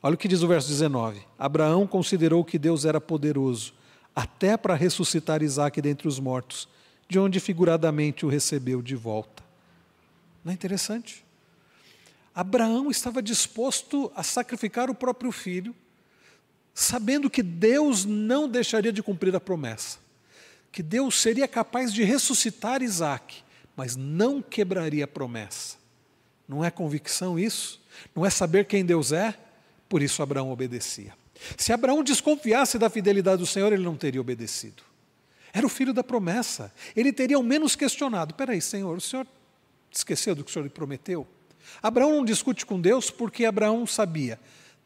[0.03, 3.73] Olha o que diz o verso 19: Abraão considerou que Deus era poderoso,
[4.15, 6.69] até para ressuscitar Isaac dentre os mortos,
[7.13, 9.45] de onde figuradamente o recebeu de volta.
[10.43, 11.23] Não é interessante?
[12.35, 15.77] Abraão estava disposto a sacrificar o próprio filho,
[16.73, 19.99] sabendo que Deus não deixaria de cumprir a promessa,
[20.73, 23.45] que Deus seria capaz de ressuscitar Isaac,
[23.77, 25.77] mas não quebraria a promessa.
[26.49, 27.79] Não é convicção isso?
[28.17, 29.37] Não é saber quem Deus é?
[29.87, 31.13] Por isso Abraão obedecia.
[31.59, 34.83] Se Abraão desconfiasse da fidelidade do Senhor, ele não teria obedecido.
[35.53, 36.73] Era o filho da promessa.
[36.97, 39.27] Ele teria ao menos questionado: peraí, Senhor, o Senhor
[39.91, 41.27] esqueceu do que o Senhor lhe prometeu?
[41.83, 44.41] Abraão não discute com Deus porque Abraão sabia: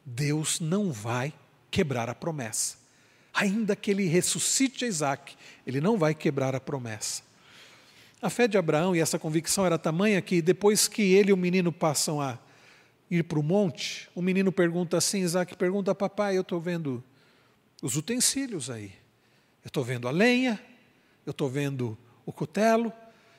[0.04, 1.32] Deus não vai
[1.70, 2.76] quebrar a promessa.
[3.32, 7.22] Ainda que ele ressuscite Isaac, ele não vai quebrar a promessa.
[8.20, 11.36] A fé de Abraão e essa convicção era tamanha que depois que ele e o
[11.36, 12.38] menino passam a
[13.10, 17.04] ir para o monte, o menino pergunta assim, Isaac pergunta, papai, eu estou vendo
[17.82, 18.92] os utensílios aí.
[19.66, 20.60] Eu estou vendo a lenha,
[21.26, 22.92] eu estou vendo o cutelo.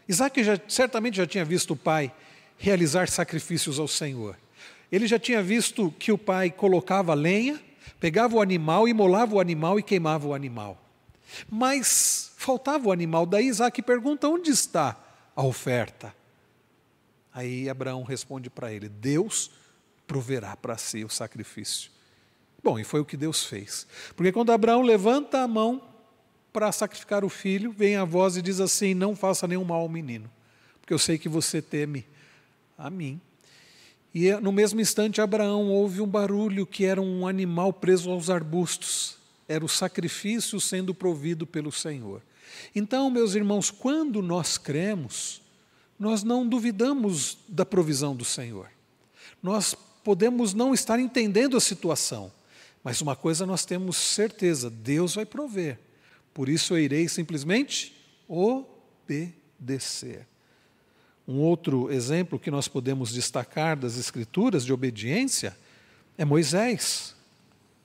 [0.10, 2.12] Isaac já, certamente já tinha visto o pai
[2.58, 4.38] realizar sacrifícios ao Senhor.
[4.92, 7.58] Ele já tinha visto que o pai colocava a lenha,
[7.98, 10.78] pegava o animal, imolava o animal e queimava o animal.
[11.50, 15.02] Mas faltava o animal, daí Isaac pergunta: onde está
[15.34, 16.14] a oferta?
[17.34, 19.50] Aí Abraão responde para ele: Deus
[20.06, 21.90] proverá para si o sacrifício.
[22.62, 23.88] Bom, e foi o que Deus fez.
[24.14, 25.96] Porque quando Abraão levanta a mão
[26.58, 29.88] para sacrificar o filho, vem a voz e diz assim: Não faça nenhum mal ao
[29.88, 30.28] menino,
[30.82, 32.04] porque eu sei que você teme
[32.76, 33.22] a mim.
[34.12, 39.18] E no mesmo instante, Abraão ouve um barulho que era um animal preso aos arbustos.
[39.48, 42.24] Era o sacrifício sendo provido pelo Senhor.
[42.74, 45.44] Então, meus irmãos, quando nós cremos,
[46.00, 48.68] nós não duvidamos da provisão do Senhor.
[49.44, 52.32] Nós podemos não estar entendendo a situação,
[52.84, 55.86] mas uma coisa nós temos certeza: Deus vai prover.
[56.38, 57.96] Por isso eu irei simplesmente
[58.28, 60.28] obedecer.
[61.28, 65.58] Um outro exemplo que nós podemos destacar das Escrituras de obediência
[66.16, 67.16] é Moisés.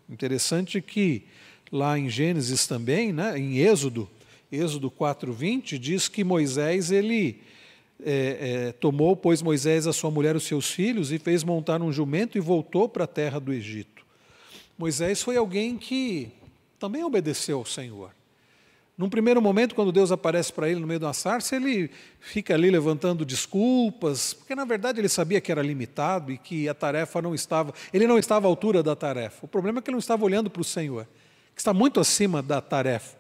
[0.07, 1.25] Interessante que
[1.73, 4.07] lá em Gênesis também, né, em Êxodo,
[4.53, 7.41] Êxodo 4:20 diz que Moisés ele
[8.05, 11.91] é, é, tomou, pois Moisés a sua mulher os seus filhos e fez montar um
[11.91, 14.05] jumento e voltou para a terra do Egito.
[14.77, 16.31] Moisés foi alguém que
[16.79, 18.13] também obedeceu ao Senhor.
[18.97, 22.55] Num primeiro momento, quando Deus aparece para ele no meio de uma sarça, ele fica
[22.55, 27.23] ali levantando desculpas, porque na verdade ele sabia que era limitado e que a tarefa
[27.23, 29.39] não estava, ele não estava à altura da tarefa.
[29.43, 31.07] O problema é que ele não estava olhando para o Senhor,
[31.55, 33.17] que está muito acima da tarefa.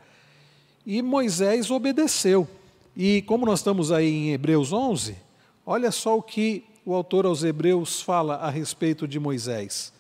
[0.85, 2.46] E Moisés obedeceu.
[2.94, 5.16] E como nós estamos aí em Hebreus 11,
[5.64, 9.91] olha só o que o autor aos Hebreus fala a respeito de Moisés.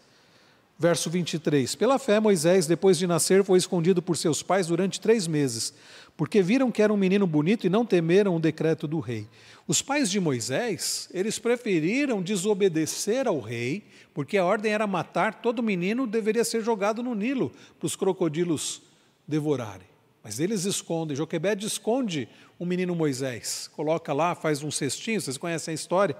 [0.82, 5.28] Verso 23: Pela fé, Moisés, depois de nascer, foi escondido por seus pais durante três
[5.28, 5.72] meses,
[6.16, 9.28] porque viram que era um menino bonito e não temeram o decreto do rei.
[9.68, 15.62] Os pais de Moisés, eles preferiram desobedecer ao rei, porque a ordem era matar todo
[15.62, 18.82] menino, deveria ser jogado no Nilo para os crocodilos
[19.24, 19.86] devorarem.
[20.20, 25.70] Mas eles escondem, Joquebed esconde o menino Moisés, coloca lá, faz um cestinho, vocês conhecem
[25.70, 26.16] a história,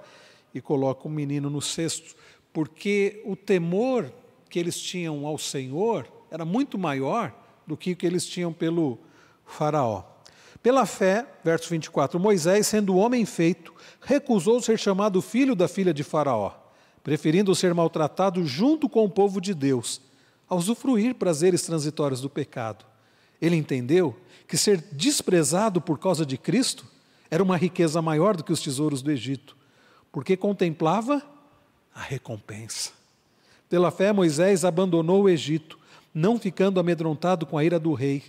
[0.55, 2.15] e coloca o menino no cesto,
[2.53, 4.22] porque o temor
[4.53, 7.33] que eles tinham ao Senhor era muito maior
[7.65, 8.99] do que o que eles tinham pelo
[9.47, 10.03] Faraó.
[10.61, 16.03] Pela fé, verso 24, Moisés, sendo homem feito, recusou ser chamado filho da filha de
[16.03, 16.51] Faraó,
[17.03, 19.99] preferindo ser maltratado junto com o povo de Deus,
[20.47, 22.85] a usufruir prazeres transitórios do pecado.
[23.41, 24.15] Ele entendeu
[24.47, 26.85] que ser desprezado por causa de Cristo
[27.31, 29.57] era uma riqueza maior do que os tesouros do Egito,
[30.11, 31.23] porque contemplava
[31.91, 33.01] a recompensa.
[33.73, 35.79] Pela fé, Moisés abandonou o Egito,
[36.13, 38.21] não ficando amedrontado com a ira do rei,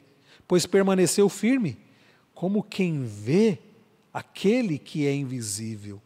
[0.49, 1.77] pois permaneceu firme,
[2.33, 3.59] como quem vê
[4.11, 6.01] aquele que é invisível.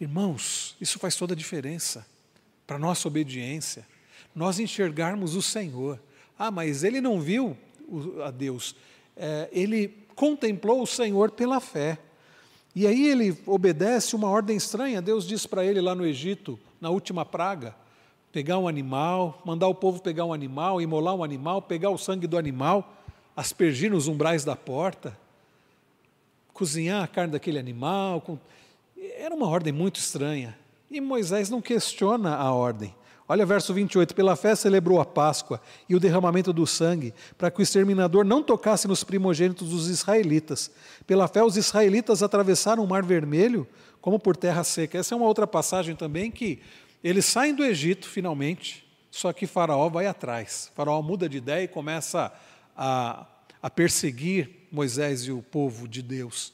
[0.00, 2.06] Irmãos, isso faz toda a diferença
[2.66, 3.86] para nossa obediência.
[4.34, 6.00] Nós enxergarmos o Senhor.
[6.38, 7.54] Ah, mas ele não viu
[8.24, 8.74] a Deus,
[9.14, 11.98] é, ele contemplou o Senhor pela fé.
[12.74, 15.02] E aí ele obedece uma ordem estranha.
[15.02, 17.76] Deus diz para ele lá no Egito, na última praga:
[18.32, 22.26] pegar um animal, mandar o povo pegar um animal, imolar um animal, pegar o sangue
[22.26, 22.94] do animal,
[23.36, 25.16] aspergir nos umbrais da porta,
[26.52, 28.20] cozinhar a carne daquele animal.
[28.20, 28.38] Com...
[29.16, 30.58] Era uma ordem muito estranha.
[30.90, 32.94] E Moisés não questiona a ordem.
[33.30, 37.60] Olha verso 28, pela fé celebrou a Páscoa e o derramamento do sangue, para que
[37.60, 40.70] o exterminador não tocasse nos primogênitos dos israelitas.
[41.06, 43.66] Pela fé os israelitas atravessaram o mar vermelho
[44.00, 44.96] como por terra seca.
[44.96, 46.58] Essa é uma outra passagem também que
[47.02, 50.70] eles saem do Egito, finalmente, só que Faraó vai atrás.
[50.74, 52.32] Faraó muda de ideia e começa
[52.76, 53.26] a,
[53.62, 56.52] a perseguir Moisés e o povo de Deus.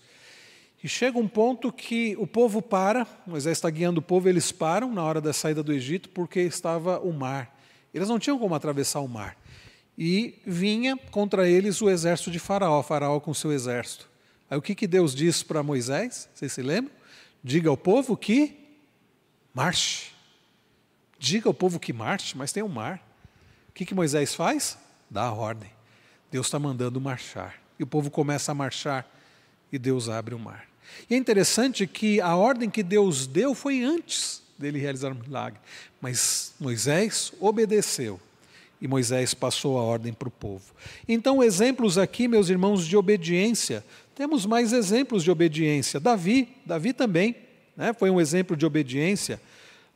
[0.83, 4.93] E chega um ponto que o povo para, Moisés está guiando o povo, eles param
[4.93, 7.59] na hora da saída do Egito porque estava o mar.
[7.93, 9.37] Eles não tinham como atravessar o mar.
[9.97, 14.11] E vinha contra eles o exército de Faraó, Faraó com seu exército.
[14.51, 16.29] Aí o que, que Deus diz para Moisés?
[16.35, 16.93] Vocês se lembram?
[17.43, 18.55] Diga ao povo que
[19.55, 20.14] marche.
[21.25, 23.03] Diga ao povo que marche, mas tem um mar.
[23.71, 24.77] O que, que Moisés faz?
[25.09, 25.71] Dá a ordem.
[26.31, 27.55] Deus está mandando marchar.
[27.79, 29.11] E o povo começa a marchar
[29.73, 30.69] e Deus abre o mar.
[31.09, 35.59] E é interessante que a ordem que Deus deu foi antes dele realizar o milagre.
[35.99, 38.21] Mas Moisés obedeceu
[38.79, 40.75] e Moisés passou a ordem para o povo.
[41.09, 43.83] Então, exemplos aqui, meus irmãos, de obediência.
[44.15, 45.99] Temos mais exemplos de obediência.
[45.99, 47.35] Davi, Davi também
[47.75, 49.41] né, foi um exemplo de obediência.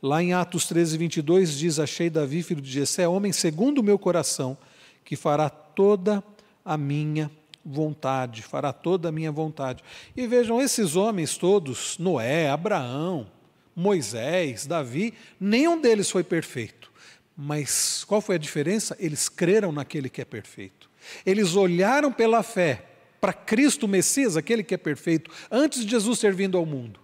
[0.01, 3.99] Lá em Atos 13, 22, diz: Achei Davi, filho de Jessé, homem segundo o meu
[3.99, 4.57] coração,
[5.03, 6.23] que fará toda
[6.63, 7.29] a minha
[7.65, 9.83] vontade, fará toda a minha vontade.
[10.15, 13.27] E vejam, esses homens todos, Noé, Abraão,
[13.75, 16.89] Moisés, Davi, nenhum deles foi perfeito.
[17.35, 18.95] Mas qual foi a diferença?
[18.99, 20.89] Eles creram naquele que é perfeito.
[21.25, 22.85] Eles olharam pela fé
[23.19, 27.01] para Cristo Messias, aquele que é perfeito, antes de Jesus ter vindo ao mundo.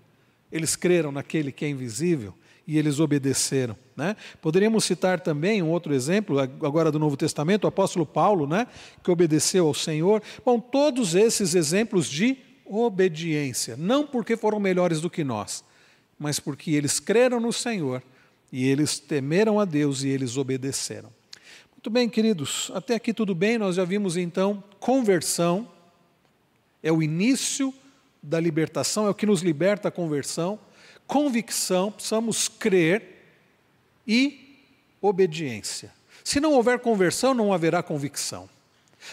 [0.49, 2.33] Eles creram naquele que é invisível
[2.67, 3.75] e eles obedeceram.
[3.95, 4.15] Né?
[4.41, 8.67] Poderíamos citar também um outro exemplo, agora do Novo Testamento, o apóstolo Paulo, né,
[9.03, 10.21] que obedeceu ao Senhor.
[10.43, 15.63] Bom, todos esses exemplos de obediência, não porque foram melhores do que nós,
[16.17, 18.01] mas porque eles creram no Senhor
[18.51, 21.09] e eles temeram a Deus e eles obedeceram.
[21.73, 25.69] Muito bem, queridos, até aqui tudo bem, nós já vimos então conversão,
[26.81, 27.71] é o início
[28.21, 30.59] da libertação, é o que nos liberta a conversão
[31.07, 33.23] convicção, precisamos crer
[34.07, 34.59] e
[35.01, 35.93] obediência.
[36.23, 38.49] Se não houver conversão, não haverá convicção.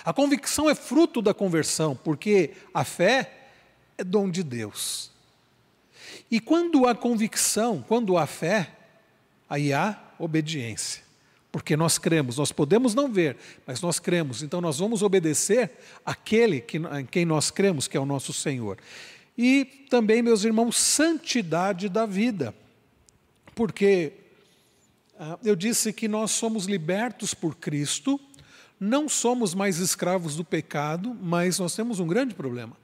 [0.04, 3.30] A convicção é fruto da conversão, porque a fé
[3.98, 5.10] é dom de Deus.
[6.30, 8.70] E quando há convicção, quando há fé,
[9.48, 11.02] aí há obediência.
[11.50, 13.36] Porque nós cremos, nós podemos não ver,
[13.66, 15.70] mas nós cremos, então nós vamos obedecer
[16.06, 18.78] aquele que, em quem nós cremos, que é o nosso Senhor.
[19.36, 22.54] E também, meus irmãos, santidade da vida.
[23.54, 24.12] Porque
[25.18, 28.20] ah, eu disse que nós somos libertos por Cristo,
[28.78, 32.76] não somos mais escravos do pecado, mas nós temos um grande problema.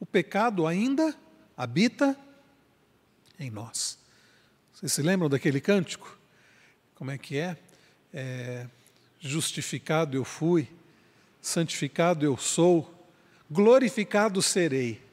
[0.00, 1.14] O pecado ainda
[1.56, 2.16] habita
[3.38, 3.98] em nós.
[4.72, 6.18] Vocês se lembram daquele cântico?
[6.94, 7.56] Como é que é?
[8.12, 8.66] é
[9.20, 10.68] justificado eu fui,
[11.42, 12.94] santificado eu sou,
[13.50, 15.07] glorificado serei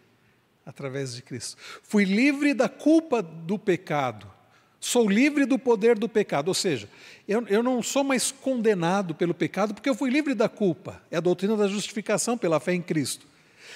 [0.66, 1.58] através de Cristo.
[1.84, 4.32] Fui livre da culpa do pecado.
[4.80, 6.48] Sou livre do poder do pecado.
[6.48, 6.90] Ou seja,
[7.28, 11.02] eu, eu não sou mais condenado pelo pecado porque eu fui livre da culpa.
[11.10, 13.26] É a doutrina da justificação pela fé em Cristo.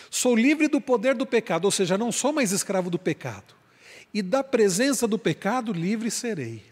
[0.10, 3.54] Sou livre do poder do pecado, ou seja, não sou mais escravo do pecado.
[4.14, 6.64] E da presença do pecado, livre serei.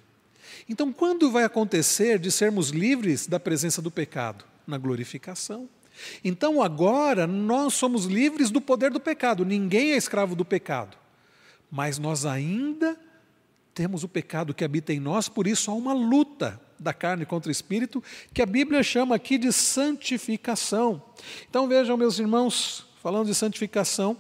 [0.68, 4.44] Então, quando vai acontecer de sermos livres da presença do pecado?
[4.66, 5.70] Na glorificação.
[6.24, 10.98] Então agora nós somos livres do poder do pecado, ninguém é escravo do pecado.
[11.70, 12.98] Mas nós ainda
[13.74, 17.50] temos o pecado que habita em nós, por isso há uma luta da carne contra
[17.50, 21.02] o espírito, que a Bíblia chama aqui de santificação.
[21.50, 24.18] Então vejam, meus irmãos, falando de santificação,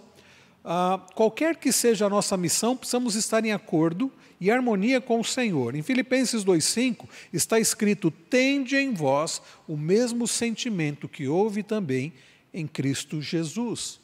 [0.63, 5.25] ah, qualquer que seja a nossa missão, precisamos estar em acordo e harmonia com o
[5.25, 5.75] Senhor.
[5.75, 12.13] Em Filipenses 2,5 está escrito: Tende em vós o mesmo sentimento que houve também
[12.53, 13.99] em Cristo Jesus.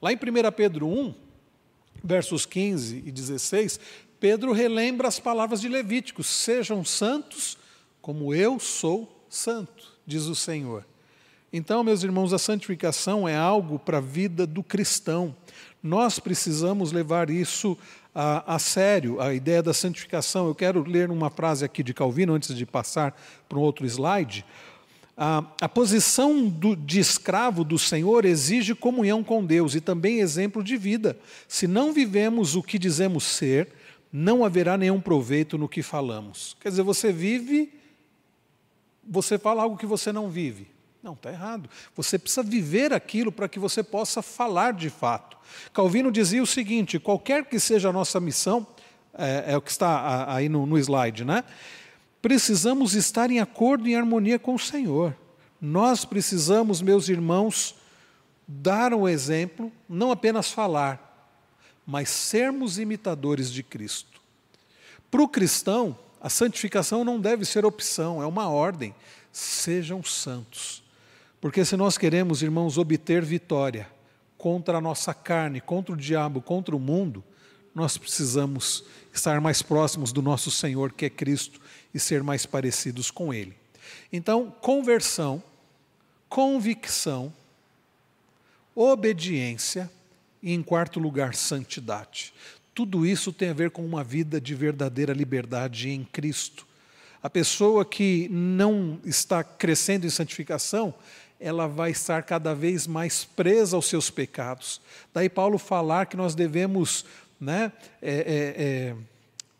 [0.00, 0.18] Lá em 1
[0.56, 1.14] Pedro 1,
[2.02, 3.80] versos 15 e 16,
[4.18, 7.56] Pedro relembra as palavras de Levíticos: Sejam santos
[8.00, 10.86] como eu sou santo, diz o Senhor.
[11.52, 15.34] Então, meus irmãos, a santificação é algo para a vida do cristão.
[15.82, 17.76] Nós precisamos levar isso
[18.14, 20.46] a, a, sério a ideia da santificação.
[20.46, 24.44] Eu quero ler uma frase aqui de Calvino antes de passar para um outro slide.
[25.16, 30.64] A, a posição do, de escravo do Senhor exige comunhão com Deus e também exemplo
[30.64, 31.18] de vida.
[31.46, 33.68] Se não vivemos o que dizemos ser,
[34.12, 36.56] não haverá nenhum proveito no que falamos.
[36.60, 37.72] Quer dizer, você vive,
[39.06, 40.66] você fala algo que você não vive.
[41.02, 41.68] Não, está errado.
[41.96, 45.36] Você precisa viver aquilo para que você possa falar de fato.
[45.72, 48.66] Calvino dizia o seguinte: qualquer que seja a nossa missão,
[49.14, 51.42] é, é o que está aí no, no slide, né?
[52.20, 55.16] Precisamos estar em acordo e em harmonia com o Senhor.
[55.58, 57.74] Nós precisamos, meus irmãos,
[58.46, 61.34] dar um exemplo, não apenas falar,
[61.86, 64.20] mas sermos imitadores de Cristo.
[65.10, 68.94] Para o cristão, A santificação não deve ser opção, é uma ordem.
[69.32, 70.79] Sejam santos.
[71.40, 73.88] Porque se nós queremos, irmãos, obter vitória
[74.36, 77.24] contra a nossa carne, contra o diabo, contra o mundo,
[77.74, 81.60] nós precisamos estar mais próximos do nosso Senhor, que é Cristo,
[81.94, 83.54] e ser mais parecidos com Ele.
[84.12, 85.42] Então, conversão,
[86.28, 87.32] convicção,
[88.74, 89.90] obediência
[90.42, 92.32] e, em quarto lugar, santidade.
[92.74, 96.66] Tudo isso tem a ver com uma vida de verdadeira liberdade em Cristo.
[97.22, 100.94] A pessoa que não está crescendo em santificação,
[101.40, 104.80] ela vai estar cada vez mais presa aos seus pecados.
[105.12, 107.06] Daí Paulo falar que nós devemos,
[107.40, 107.72] né,
[108.02, 108.96] é, é, é,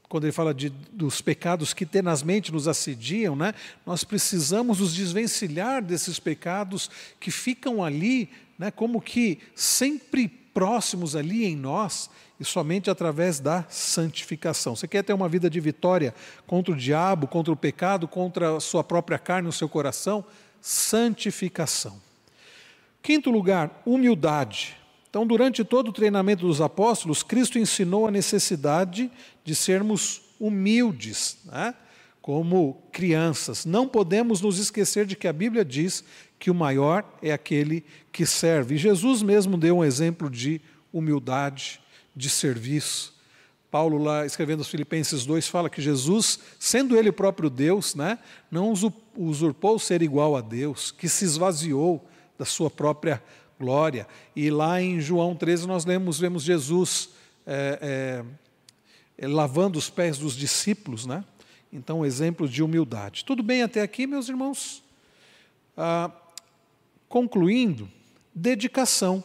[0.07, 3.55] quando ele fala de, dos pecados que tenazmente nos assediam, né,
[3.87, 8.29] nós precisamos nos desvencilhar desses pecados que ficam ali,
[8.59, 14.77] né, como que sempre próximos ali em nós e somente através da santificação.
[14.77, 16.15] Você quer ter uma vida de vitória
[16.47, 20.25] contra o diabo, contra o pecado, contra a sua própria carne, o seu coração?
[20.61, 22.01] Santificação.
[23.03, 24.77] Quinto lugar, humildade.
[25.09, 29.11] Então, durante todo o treinamento dos apóstolos, Cristo ensinou a necessidade
[29.45, 31.75] de sermos humildes, né?
[32.23, 33.65] como crianças.
[33.65, 36.05] Não podemos nos esquecer de que a Bíblia diz
[36.39, 38.75] que o maior é aquele que serve.
[38.75, 40.61] E Jesus mesmo deu um exemplo de
[40.93, 41.81] humildade,
[42.15, 43.20] de serviço.
[43.71, 48.19] Paulo, lá escrevendo os Filipenses 2, fala que Jesus, sendo ele próprio Deus, né,
[48.51, 48.73] não
[49.17, 52.05] usurpou ser igual a Deus, que se esvaziou
[52.37, 53.23] da sua própria
[53.59, 54.09] glória.
[54.35, 57.11] E lá em João 13 nós lemos, vemos Jesus
[57.47, 58.25] é,
[59.19, 61.25] é, lavando os pés dos discípulos, né?
[61.73, 63.25] Então, exemplo de humildade.
[63.25, 64.83] Tudo bem até aqui, meus irmãos?
[65.77, 66.11] Ah,
[67.09, 67.89] concluindo,
[68.35, 69.23] dedicação.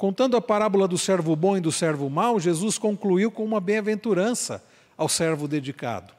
[0.00, 4.64] Contando a parábola do servo bom e do servo mau, Jesus concluiu com uma bem-aventurança
[4.96, 6.14] ao servo dedicado.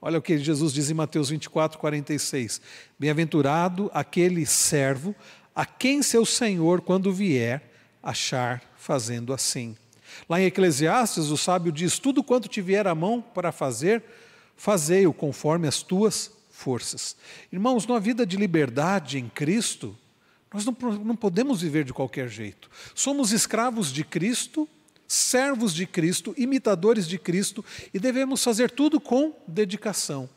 [0.00, 2.60] Olha o que Jesus diz em Mateus 24, 46.
[2.96, 5.16] Bem-aventurado aquele servo
[5.52, 9.76] a quem seu senhor, quando vier, achar fazendo assim.
[10.28, 14.00] Lá em Eclesiastes, o sábio diz: Tudo quanto te vier à mão para fazer,
[14.56, 17.16] fazei-o conforme as tuas forças.
[17.52, 19.98] Irmãos, numa vida de liberdade em Cristo,
[20.54, 22.70] nós não, não podemos viver de qualquer jeito.
[22.94, 24.68] Somos escravos de Cristo,
[25.08, 30.30] servos de Cristo, imitadores de Cristo e devemos fazer tudo com dedicação.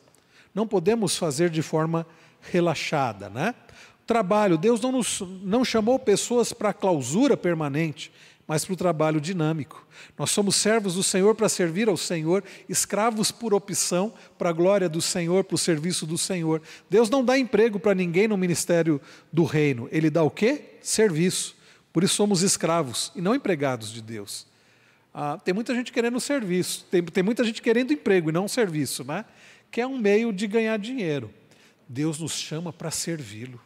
[0.52, 2.04] Não podemos fazer de forma
[2.40, 3.54] relaxada, né?
[4.04, 8.10] Trabalho, Deus não, nos, não chamou pessoas para clausura permanente,
[8.48, 9.86] mas para o trabalho dinâmico.
[10.18, 14.88] Nós somos servos do Senhor para servir ao Senhor, escravos por opção, para a glória
[14.88, 16.62] do Senhor, para o serviço do Senhor.
[16.88, 18.98] Deus não dá emprego para ninguém no ministério
[19.30, 20.78] do reino, Ele dá o quê?
[20.80, 21.54] Serviço.
[21.92, 24.46] Por isso somos escravos e não empregados de Deus.
[25.12, 29.04] Ah, tem muita gente querendo serviço, tem, tem muita gente querendo emprego e não serviço,
[29.04, 29.26] né?
[29.70, 31.30] que é um meio de ganhar dinheiro.
[31.86, 33.60] Deus nos chama para servi-lo.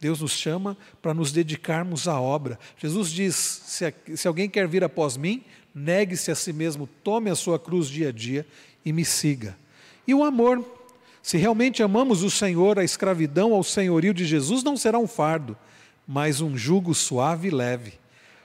[0.00, 2.58] Deus nos chama para nos dedicarmos à obra.
[2.78, 5.42] Jesus diz: se, se alguém quer vir após mim,
[5.74, 8.46] negue-se a si mesmo, tome a sua cruz dia a dia
[8.84, 9.56] e me siga.
[10.06, 10.64] E o amor.
[11.22, 15.56] Se realmente amamos o Senhor, a escravidão ao senhorio de Jesus não será um fardo,
[16.06, 17.94] mas um jugo suave e leve.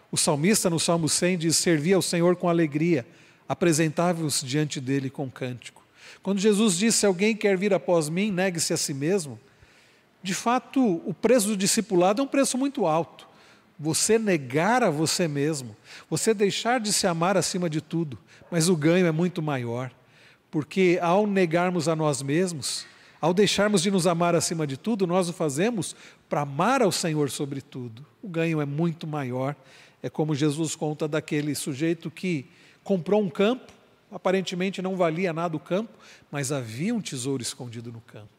[0.10, 3.06] O salmista, no Salmo 100, diz: Servi ao Senhor com alegria,
[3.50, 5.84] apresentável-vos diante dele com cântico.
[6.24, 9.40] Quando Jesus disse: Se alguém quer vir após mim, negue-se a si mesmo,
[10.22, 13.28] de fato, o preço do discipulado é um preço muito alto.
[13.80, 15.76] Você negar a você mesmo,
[16.10, 18.18] você deixar de se amar acima de tudo,
[18.52, 19.90] mas o ganho é muito maior,
[20.52, 22.86] porque ao negarmos a nós mesmos,
[23.22, 25.96] ao deixarmos de nos amar acima de tudo, nós o fazemos
[26.28, 28.06] para amar ao Senhor sobre tudo.
[28.22, 29.56] O ganho é muito maior.
[30.02, 32.46] É como Jesus conta daquele sujeito que
[32.84, 33.72] comprou um campo,
[34.10, 35.92] aparentemente não valia nada o campo,
[36.32, 38.39] mas havia um tesouro escondido no campo.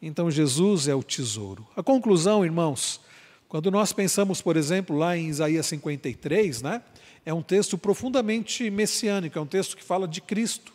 [0.00, 1.66] Então Jesus é o tesouro.
[1.74, 3.00] A conclusão, irmãos,
[3.48, 6.82] quando nós pensamos, por exemplo, lá em Isaías 53, né,
[7.24, 10.72] é um texto profundamente messiânico, é um texto que fala de Cristo.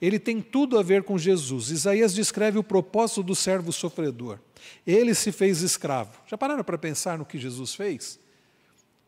[0.00, 1.70] Ele tem tudo a ver com Jesus.
[1.70, 4.38] Isaías descreve o propósito do servo sofredor.
[4.86, 6.18] Ele se fez escravo.
[6.26, 8.18] Já pararam para pensar no que Jesus fez?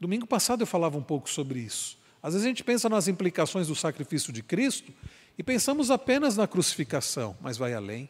[0.00, 1.98] Domingo passado eu falava um pouco sobre isso.
[2.22, 4.92] Às vezes a gente pensa nas implicações do sacrifício de Cristo
[5.38, 8.08] e pensamos apenas na crucificação, mas vai além.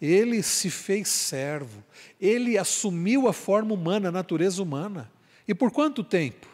[0.00, 1.84] Ele se fez servo,
[2.18, 5.10] ele assumiu a forma humana, a natureza humana.
[5.46, 6.48] E por quanto tempo?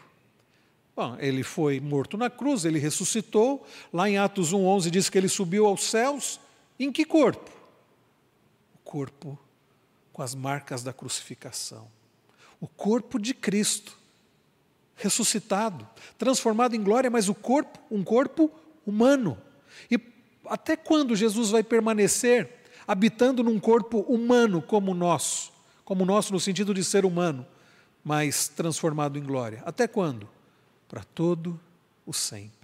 [0.95, 3.65] Bom, ele foi morto na cruz, ele ressuscitou.
[3.93, 6.39] Lá em Atos 1,11 diz que ele subiu aos céus.
[6.79, 7.51] Em que corpo?
[8.73, 9.39] O corpo
[10.11, 11.87] com as marcas da crucificação.
[12.59, 13.95] O corpo de Cristo,
[14.95, 15.87] ressuscitado,
[16.17, 18.51] transformado em glória, mas o corpo, um corpo
[18.83, 19.37] humano.
[19.91, 19.99] E
[20.47, 22.56] Até quando Jesus vai permanecer
[22.87, 25.51] habitando num corpo humano como o nosso?
[25.83, 27.45] Como o nosso no sentido de ser humano,
[28.03, 29.61] mas transformado em glória.
[29.65, 30.27] Até quando?
[30.87, 31.59] Para todo
[32.05, 32.57] o sempre.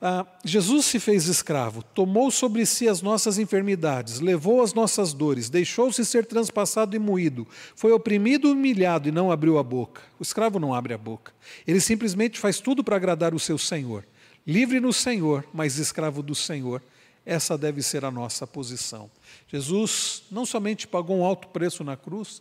[0.00, 5.48] Ah, Jesus se fez escravo, tomou sobre si as nossas enfermidades, levou as nossas dores,
[5.48, 10.02] deixou-se ser transpassado e moído, foi oprimido e humilhado e não abriu a boca.
[10.18, 11.32] O escravo não abre a boca.
[11.66, 14.06] Ele simplesmente faz tudo para agradar o seu senhor.
[14.46, 16.80] Livre no Senhor, mas escravo do Senhor.
[17.26, 19.10] Essa deve ser a nossa posição.
[19.48, 22.40] Jesus não somente pagou um alto preço na cruz,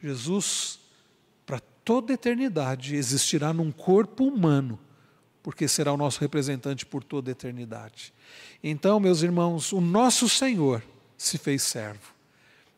[0.00, 0.78] Jesus,
[1.44, 4.78] para toda eternidade, existirá num corpo humano
[5.42, 8.14] porque será o nosso representante por toda eternidade.
[8.62, 10.82] Então, meus irmãos, o nosso Senhor
[11.18, 12.14] se fez servo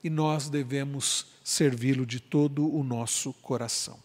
[0.02, 3.98] e nós devemos servi-lo de todo o nosso coração.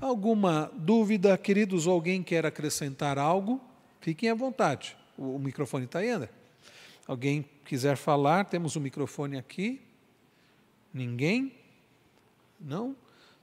[0.00, 3.60] Alguma dúvida, queridos, ou alguém quer acrescentar algo?
[4.00, 4.96] Fiquem à vontade.
[5.18, 6.30] O, microfone está aí, André?
[7.10, 9.80] Alguém quiser falar, temos um microfone aqui.
[10.94, 11.52] Ninguém?
[12.60, 12.94] Não?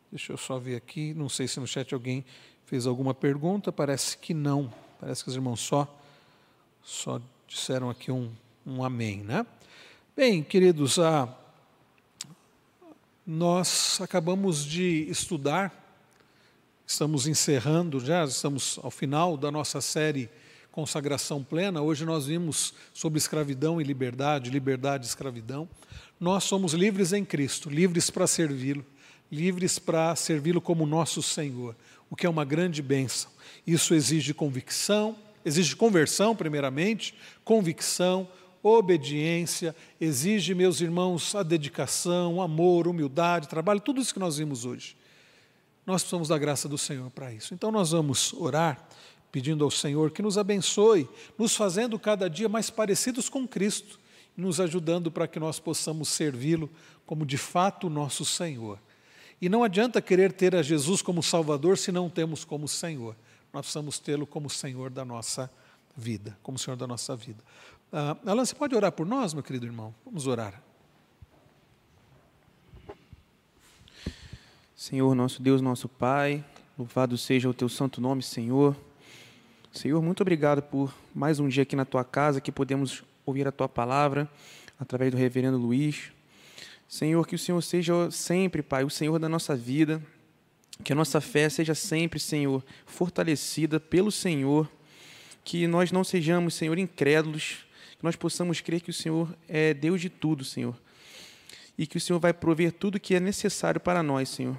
[0.10, 2.24] Deixa eu só ver aqui, não sei se no chat alguém
[2.66, 3.70] fez alguma pergunta?
[3.70, 4.74] Parece que não.
[5.02, 5.86] Parece que os irmãos só,
[6.82, 8.32] só disseram aqui um,
[8.66, 9.46] um amém, né?
[10.16, 11.28] Bem, queridos, ah,
[13.26, 15.74] nós acabamos de estudar,
[16.86, 20.30] estamos encerrando já, estamos ao final da nossa série
[20.78, 21.82] Consagração Plena.
[21.82, 25.68] Hoje nós vimos sobre escravidão e liberdade, liberdade e escravidão.
[26.20, 28.86] Nós somos livres em Cristo, livres para servi-lo,
[29.32, 31.76] livres para servi-lo como nosso Senhor
[32.12, 33.32] o que é uma grande bênção.
[33.66, 38.30] Isso exige convicção, exige conversão, primeiramente, convicção,
[38.62, 44.96] obediência, exige, meus irmãos, a dedicação, amor, humildade, trabalho, tudo isso que nós vimos hoje.
[45.88, 47.56] Nós precisamos da graça do Senhor para isso.
[47.56, 48.88] Então nós vamos orar
[49.32, 51.08] pedindo ao Senhor que nos abençoe,
[51.38, 54.00] nos fazendo cada dia mais parecidos com Cristo,
[54.36, 56.70] nos ajudando para que nós possamos servi-lo
[57.06, 58.80] como de fato nosso Senhor.
[59.42, 63.16] E não adianta querer ter a Jesus como Salvador se não temos como Senhor.
[63.54, 65.50] Nós precisamos tê-lo como Senhor da nossa
[65.96, 67.44] vida, como Senhor da nossa vida.
[67.92, 69.94] Uh, Alan, você pode orar por nós, meu querido irmão?
[70.04, 70.62] Vamos orar.
[74.76, 76.44] Senhor, nosso Deus, nosso Pai,
[76.78, 78.76] louvado seja o teu santo nome, Senhor.
[79.72, 83.52] Senhor, muito obrigado por mais um dia aqui na tua casa que podemos ouvir a
[83.52, 84.30] tua palavra
[84.80, 86.12] através do reverendo Luiz.
[86.88, 90.02] Senhor, que o Senhor seja sempre, Pai, o Senhor da nossa vida,
[90.84, 94.70] que a nossa fé seja sempre, Senhor, fortalecida pelo Senhor,
[95.44, 97.66] que nós não sejamos, Senhor, incrédulos,
[97.98, 100.76] que nós possamos crer que o Senhor é Deus de tudo, Senhor,
[101.78, 104.58] e que o Senhor vai prover tudo que é necessário para nós, Senhor.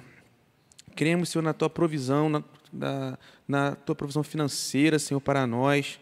[0.95, 3.17] Cremos, Senhor, na tua provisão, na, na,
[3.47, 5.99] na tua provisão financeira, Senhor, para nós,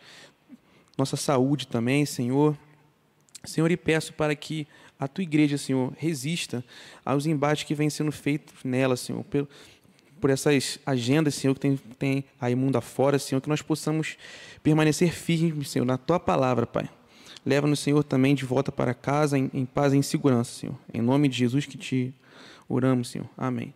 [0.98, 2.58] nossa saúde também, Senhor.
[3.44, 4.68] Senhor, e peço para que
[5.00, 6.64] a tua igreja, Senhor, resista
[7.06, 9.48] aos embates que vêm sendo feitos nela, Senhor, por,
[10.20, 14.18] por essas agendas, Senhor, que tem, tem aí mundo afora, Senhor, que nós possamos
[14.64, 16.90] permanecer firmes, Senhor, na tua palavra, Pai.
[17.46, 20.76] Leva-nos, Senhor, também de volta para casa em, em paz e em segurança, Senhor.
[20.94, 22.14] Em nome de Jesus que te
[22.68, 23.30] oramos, Senhor.
[23.38, 23.74] Amém.